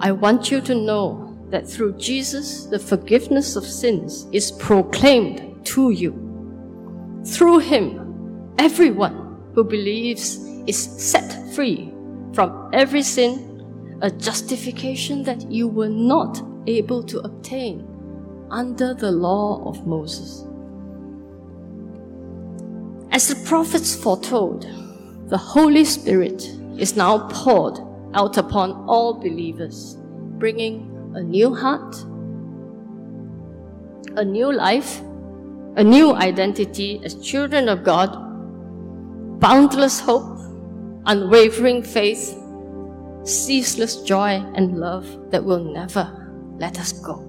I 0.00 0.12
want 0.12 0.50
you 0.50 0.60
to 0.62 0.74
know 0.74 1.38
that 1.50 1.68
through 1.68 1.96
Jesus 1.96 2.66
the 2.66 2.78
forgiveness 2.78 3.56
of 3.56 3.64
sins 3.64 4.26
is 4.32 4.50
proclaimed 4.52 5.64
to 5.66 5.90
you. 5.90 6.25
Through 7.26 7.58
him, 7.58 8.54
everyone 8.58 9.36
who 9.54 9.64
believes 9.64 10.36
is 10.66 10.78
set 10.78 11.54
free 11.54 11.92
from 12.32 12.70
every 12.72 13.02
sin, 13.02 13.98
a 14.00 14.10
justification 14.10 15.24
that 15.24 15.50
you 15.50 15.66
were 15.66 15.88
not 15.88 16.40
able 16.66 17.02
to 17.02 17.20
obtain 17.20 17.86
under 18.50 18.94
the 18.94 19.10
law 19.10 19.68
of 19.68 19.86
Moses. 19.86 20.44
As 23.10 23.28
the 23.28 23.48
prophets 23.48 23.96
foretold, 23.96 24.62
the 25.28 25.38
Holy 25.38 25.84
Spirit 25.84 26.44
is 26.78 26.96
now 26.96 27.26
poured 27.28 27.80
out 28.14 28.36
upon 28.36 28.72
all 28.86 29.14
believers, 29.14 29.96
bringing 30.38 31.12
a 31.16 31.22
new 31.22 31.54
heart, 31.54 31.96
a 34.16 34.24
new 34.24 34.52
life, 34.52 35.00
a 35.76 35.84
new 35.84 36.14
identity 36.14 37.00
as 37.04 37.14
children 37.16 37.68
of 37.68 37.84
God, 37.84 38.10
boundless 39.40 40.00
hope, 40.00 40.38
unwavering 41.04 41.82
faith, 41.82 42.34
ceaseless 43.24 44.02
joy 44.02 44.42
and 44.54 44.78
love 44.78 45.30
that 45.30 45.44
will 45.44 45.62
never 45.62 46.32
let 46.58 46.80
us 46.80 46.92
go. 46.92 47.22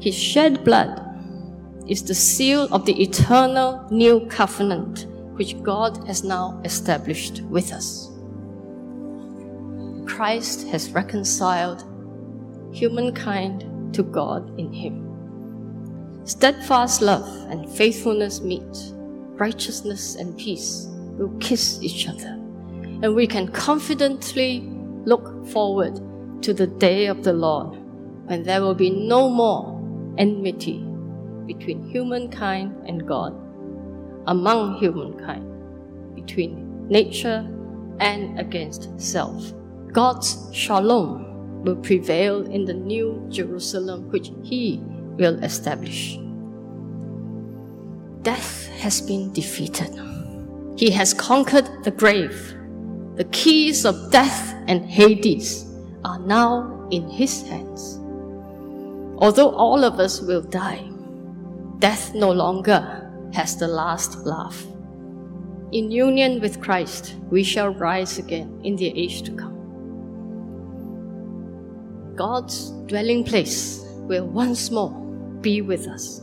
His 0.00 0.18
shed 0.18 0.64
blood 0.64 1.00
is 1.86 2.02
the 2.02 2.14
seal 2.14 2.66
of 2.72 2.84
the 2.84 3.00
eternal 3.00 3.86
new 3.90 4.26
covenant 4.26 5.06
which 5.36 5.62
God 5.62 6.04
has 6.08 6.24
now 6.24 6.60
established 6.64 7.42
with 7.42 7.72
us. 7.72 8.10
Christ 10.04 10.66
has 10.68 10.90
reconciled 10.90 11.84
humankind 12.72 13.94
to 13.94 14.02
God 14.02 14.58
in 14.58 14.72
Him. 14.72 15.13
Steadfast 16.26 17.02
love 17.02 17.28
and 17.50 17.68
faithfulness 17.68 18.40
meet, 18.40 18.62
righteousness 19.36 20.14
and 20.16 20.34
peace 20.38 20.86
will 21.18 21.36
kiss 21.38 21.82
each 21.82 22.08
other, 22.08 22.40
and 23.02 23.14
we 23.14 23.26
can 23.26 23.46
confidently 23.48 24.62
look 25.04 25.46
forward 25.48 26.00
to 26.40 26.54
the 26.54 26.66
day 26.66 27.08
of 27.08 27.24
the 27.24 27.32
Lord 27.34 27.76
when 28.26 28.42
there 28.42 28.62
will 28.62 28.74
be 28.74 28.88
no 28.88 29.28
more 29.28 29.78
enmity 30.16 30.82
between 31.46 31.86
humankind 31.90 32.74
and 32.88 33.06
God, 33.06 33.34
among 34.26 34.78
humankind, 34.78 35.44
between 36.14 36.88
nature 36.88 37.46
and 38.00 38.40
against 38.40 38.98
self. 38.98 39.52
God's 39.92 40.48
shalom 40.54 41.62
will 41.64 41.76
prevail 41.76 42.46
in 42.46 42.64
the 42.64 42.72
new 42.72 43.26
Jerusalem 43.28 44.10
which 44.10 44.30
He 44.42 44.82
will 45.16 45.42
establish. 45.42 46.18
Death 48.22 48.68
has 48.78 49.00
been 49.00 49.32
defeated. 49.32 49.90
He 50.76 50.90
has 50.90 51.14
conquered 51.14 51.68
the 51.84 51.90
grave. 51.90 52.54
The 53.16 53.24
keys 53.32 53.84
of 53.84 54.10
death 54.10 54.54
and 54.66 54.84
Hades 54.84 55.66
are 56.04 56.18
now 56.18 56.88
in 56.90 57.08
His 57.08 57.42
hands. 57.42 58.00
Although 59.18 59.50
all 59.50 59.84
of 59.84 60.00
us 60.00 60.20
will 60.20 60.42
die, 60.42 60.82
death 61.78 62.14
no 62.14 62.32
longer 62.32 63.10
has 63.32 63.56
the 63.56 63.68
last 63.68 64.18
laugh. 64.26 64.64
In 65.72 65.90
union 65.90 66.40
with 66.40 66.60
Christ, 66.60 67.14
we 67.30 67.42
shall 67.42 67.74
rise 67.74 68.18
again 68.18 68.60
in 68.64 68.76
the 68.76 68.88
age 68.96 69.22
to 69.22 69.32
come. 69.32 69.54
God's 72.16 72.70
dwelling 72.86 73.24
place 73.24 73.80
will 74.08 74.26
once 74.26 74.70
more 74.70 75.03
be 75.44 75.60
with 75.60 75.86
us. 75.86 76.22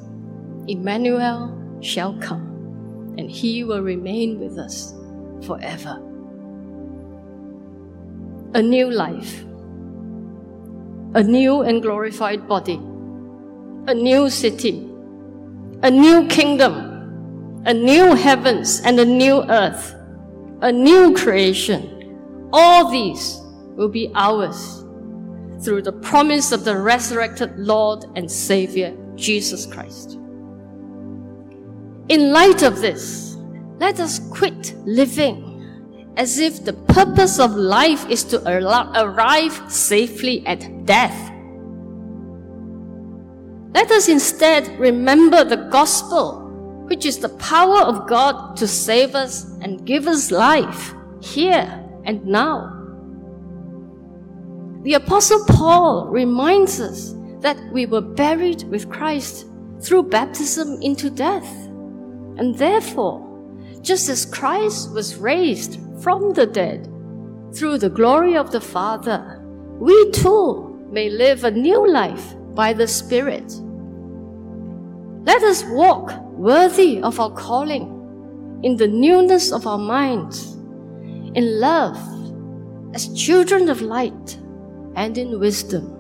Emmanuel 0.67 1.79
shall 1.79 2.13
come, 2.19 3.15
and 3.17 3.31
he 3.31 3.63
will 3.63 3.81
remain 3.81 4.37
with 4.37 4.57
us 4.57 4.93
forever. 5.45 5.95
A 8.53 8.61
new 8.61 8.91
life, 8.91 9.43
a 11.15 11.23
new 11.23 11.61
and 11.61 11.81
glorified 11.81 12.47
body, 12.49 12.79
a 13.87 13.93
new 13.93 14.29
city, 14.29 14.89
a 15.83 15.89
new 15.89 16.27
kingdom 16.27 16.91
a 17.65 17.73
new 17.73 18.15
heavens 18.15 18.81
and 18.81 18.99
a 18.99 19.05
new 19.05 19.43
earth, 19.43 19.93
a 20.61 20.71
new 20.71 21.15
creation. 21.15 22.49
All 22.51 22.89
these 22.89 23.39
will 23.75 23.87
be 23.87 24.11
ours 24.15 24.83
through 25.63 25.83
the 25.83 25.91
promise 25.91 26.51
of 26.51 26.65
the 26.65 26.75
resurrected 26.75 27.57
Lord 27.59 28.05
and 28.15 28.29
Savior, 28.29 28.97
Jesus 29.15 29.65
Christ. 29.65 30.17
In 32.09 32.31
light 32.31 32.63
of 32.63 32.81
this, 32.81 33.37
let 33.79 33.99
us 33.99 34.19
quit 34.29 34.75
living 34.85 36.13
as 36.17 36.39
if 36.39 36.63
the 36.65 36.73
purpose 36.73 37.39
of 37.39 37.55
life 37.55 38.07
is 38.09 38.23
to 38.25 38.41
arrive 38.47 39.71
safely 39.71 40.45
at 40.45 40.85
death. 40.85 41.31
Let 43.73 43.89
us 43.91 44.09
instead 44.09 44.67
remember 44.79 45.43
the 45.43 45.67
gospel 45.71 46.41
which 46.87 47.05
is 47.05 47.19
the 47.19 47.29
power 47.29 47.79
of 47.79 48.05
God 48.07 48.57
to 48.57 48.67
save 48.67 49.15
us 49.15 49.45
and 49.61 49.85
give 49.85 50.07
us 50.07 50.29
life 50.29 50.93
here 51.21 51.81
and 52.03 52.25
now. 52.25 52.77
The 54.83 54.95
Apostle 54.95 55.45
Paul 55.45 56.07
reminds 56.07 56.81
us 56.81 57.13
that 57.41 57.57
we 57.71 57.85
were 57.85 58.01
buried 58.01 58.63
with 58.63 58.89
Christ 58.89 59.47
through 59.81 60.03
baptism 60.03 60.81
into 60.81 61.09
death. 61.09 61.51
And 62.37 62.55
therefore, 62.57 63.27
just 63.81 64.09
as 64.09 64.25
Christ 64.25 64.93
was 64.93 65.17
raised 65.17 65.79
from 66.01 66.33
the 66.33 66.45
dead 66.45 66.87
through 67.53 67.79
the 67.79 67.89
glory 67.89 68.37
of 68.37 68.51
the 68.51 68.61
Father, 68.61 69.43
we 69.79 70.11
too 70.11 70.87
may 70.91 71.09
live 71.09 71.43
a 71.43 71.51
new 71.51 71.91
life 71.91 72.35
by 72.53 72.73
the 72.73 72.87
Spirit. 72.87 73.51
Let 75.23 75.43
us 75.43 75.63
walk 75.65 76.13
worthy 76.31 77.01
of 77.01 77.19
our 77.19 77.31
calling, 77.31 77.97
in 78.63 78.75
the 78.75 78.87
newness 78.87 79.51
of 79.51 79.65
our 79.65 79.77
minds, 79.77 80.53
in 81.33 81.59
love, 81.59 81.97
as 82.93 83.13
children 83.13 83.69
of 83.69 83.81
light, 83.81 84.37
and 84.95 85.17
in 85.17 85.39
wisdom. 85.39 85.97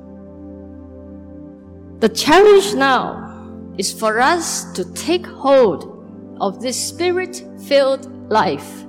The 2.01 2.09
challenge 2.09 2.73
now 2.73 3.75
is 3.77 3.93
for 3.93 4.19
us 4.19 4.73
to 4.73 4.91
take 4.95 5.23
hold 5.23 6.35
of 6.41 6.59
this 6.59 6.75
spirit 6.75 7.45
filled 7.67 8.09
life 8.27 8.81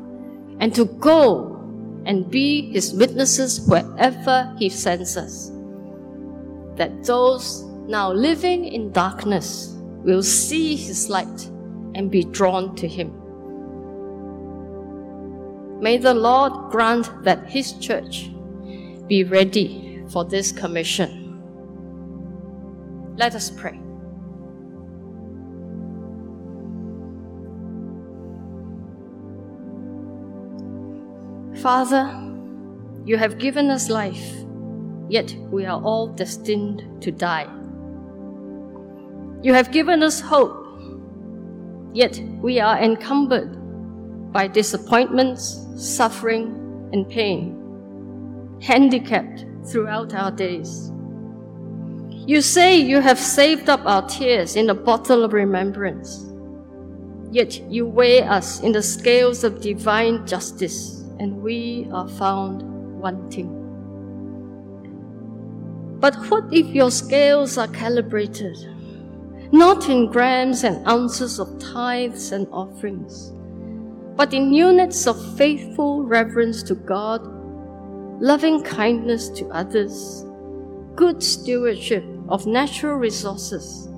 and 0.61 0.75
to 0.75 0.87
go 0.87 1.61
and 2.07 2.31
be 2.31 2.73
his 2.73 2.95
witnesses 2.95 3.61
wherever 3.69 4.57
he 4.59 4.71
sends 4.71 5.19
us. 5.19 5.51
That 6.77 7.05
those 7.05 7.65
now 7.87 8.11
living 8.11 8.65
in 8.65 8.93
darkness 8.93 9.77
will 10.03 10.23
see 10.23 10.75
his 10.75 11.11
light 11.11 11.51
and 11.95 12.11
be 12.11 12.25
drawn 12.25 12.75
to 12.77 12.89
him. 12.89 13.13
May 15.83 15.99
the 15.99 16.15
Lord 16.15 16.71
grant 16.71 17.25
that 17.25 17.51
his 17.51 17.75
church 17.75 18.31
be 19.07 19.25
ready 19.25 20.03
for 20.09 20.25
this 20.25 20.51
commission. 20.51 21.22
Let 23.17 23.35
us 23.35 23.51
pray. 23.51 23.79
Father, 31.61 32.33
you 33.05 33.17
have 33.17 33.39
given 33.39 33.71
us 33.71 33.89
life, 33.91 34.33
yet 35.09 35.35
we 35.51 35.67
are 35.67 35.81
all 35.83 36.09
destined 36.09 37.03
to 37.03 37.11
die. 37.11 37.47
You 39.43 39.55
have 39.55 39.73
given 39.73 40.03
us 40.03 40.21
hope, 40.21 40.81
yet 41.93 42.17
we 42.41 42.61
are 42.61 42.79
encumbered 42.79 43.59
by 44.33 44.49
disappointments, 44.49 45.67
suffering, 45.77 46.91
and 46.93 47.09
pain, 47.09 48.59
handicapped 48.63 49.45
throughout 49.65 50.15
our 50.15 50.31
days. 50.31 50.92
You 52.25 52.41
say 52.41 52.77
you 52.77 53.01
have 53.01 53.19
saved 53.19 53.69
up 53.69 53.85
our 53.85 54.07
tears 54.09 54.55
in 54.55 54.71
a 54.71 54.75
bottle 54.75 55.25
of 55.25 55.33
remembrance, 55.33 56.25
yet 57.33 57.61
you 57.69 57.85
weigh 57.85 58.23
us 58.23 58.61
in 58.61 58.71
the 58.71 58.83
scales 58.83 59.43
of 59.43 59.61
divine 59.61 60.25
justice, 60.27 61.01
and 61.19 61.43
we 61.43 61.89
are 61.93 62.09
found 62.09 62.63
wanting. 63.01 63.59
But 65.99 66.15
what 66.31 66.45
if 66.53 66.67
your 66.67 66.93
scales 66.93 67.59
are 67.59 67.69
calibrated 67.69 68.57
not 69.53 69.91
in 69.91 70.11
grams 70.11 70.65
and 70.65 70.87
ounces 70.89 71.39
of 71.39 71.59
tithes 71.59 72.33
and 72.33 72.49
offerings, 72.51 73.31
but 74.17 74.33
in 74.33 74.51
units 74.51 75.07
of 75.07 75.37
faithful 75.37 76.03
reverence 76.05 76.63
to 76.63 76.75
God, 76.75 77.21
loving 78.19 78.63
kindness 78.63 79.29
to 79.29 79.47
others, 79.49 80.25
good 80.97 81.23
stewardship 81.23 82.03
of 82.33 82.47
natural 82.47 82.97
resources, 82.97 83.91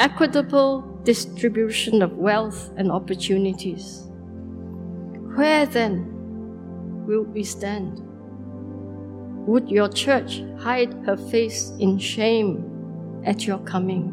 equitable 0.00 0.82
distribution 1.04 2.02
of 2.02 2.16
wealth 2.16 2.72
and 2.76 2.90
opportunities. 2.90 4.02
Where 5.36 5.64
then 5.64 7.06
will 7.06 7.22
we 7.22 7.44
stand? 7.44 8.02
Would 9.46 9.70
your 9.70 9.88
church 9.88 10.42
hide 10.58 10.92
her 11.06 11.16
face 11.16 11.70
in 11.78 11.98
shame 11.98 13.22
at 13.24 13.46
your 13.46 13.58
coming? 13.58 14.12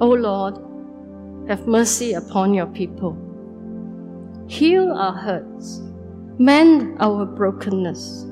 O 0.00 0.08
Lord, 0.08 0.54
have 1.46 1.66
mercy 1.66 2.14
upon 2.14 2.54
your 2.54 2.68
people. 2.68 3.18
Heal 4.46 4.90
our 4.92 5.12
hurts, 5.12 5.82
mend 6.38 6.96
our 7.00 7.26
brokenness, 7.26 8.24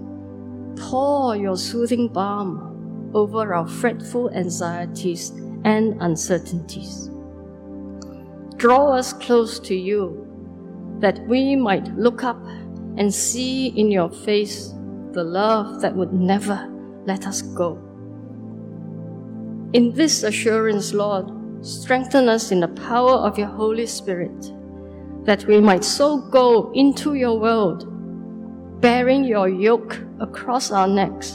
pour 0.77 1.37
your 1.37 1.57
soothing 1.57 2.09
balm 2.09 3.11
over 3.15 3.55
our 3.55 3.67
fretful 3.67 4.31
anxieties 4.31 5.31
and 5.65 6.01
uncertainties. 6.01 7.11
Draw 8.57 8.93
us 8.93 9.13
close 9.13 9.59
to 9.61 9.75
you 9.75 10.27
that 11.01 11.21
we 11.27 11.57
might 11.57 11.89
look 11.97 12.25
up 12.25 12.43
and 12.97 13.13
see 13.13 13.69
in 13.69 13.91
your 13.91 14.11
face 14.11 14.75
the 15.13 15.25
love 15.25 15.81
that 15.81 15.95
would 15.95 16.13
never 16.13 16.71
let 17.07 17.27
us 17.27 17.43
go. 17.43 17.77
In 19.73 19.93
this 19.93 20.23
assurance, 20.23 20.93
Lord, 20.93 21.31
Strengthen 21.63 22.29
us 22.29 22.51
in 22.51 22.59
the 22.59 22.67
power 22.67 23.13
of 23.13 23.39
your 23.39 23.47
Holy 23.47 23.87
Spirit, 23.87 24.53
that 25.25 25.47
we 25.47 25.61
might 25.61 25.85
so 25.85 26.19
go 26.19 26.73
into 26.73 27.15
your 27.15 27.39
world 27.39 27.87
bearing 28.83 29.25
your 29.25 29.49
yoke 29.49 29.97
across 30.21 30.71
our 30.73 30.89
necks, 30.89 31.31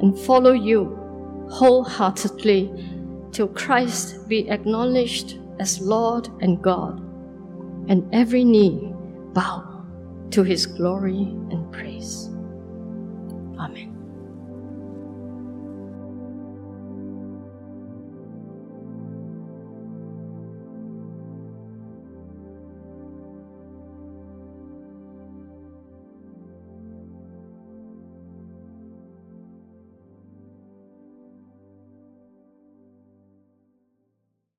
and 0.00 0.18
follow 0.18 0.52
you 0.52 0.98
wholeheartedly 1.48 2.68
till 3.30 3.48
Christ 3.48 4.28
be 4.28 4.50
acknowledged 4.50 5.38
as 5.60 5.80
Lord 5.80 6.28
and 6.40 6.60
God, 6.60 6.98
and 7.88 8.12
every 8.12 8.44
knee 8.44 8.92
bow 9.32 9.86
to 10.32 10.42
his 10.42 10.66
glory 10.66 11.22
and 11.50 11.72
praise. 11.72 12.28
Amen. 13.56 13.93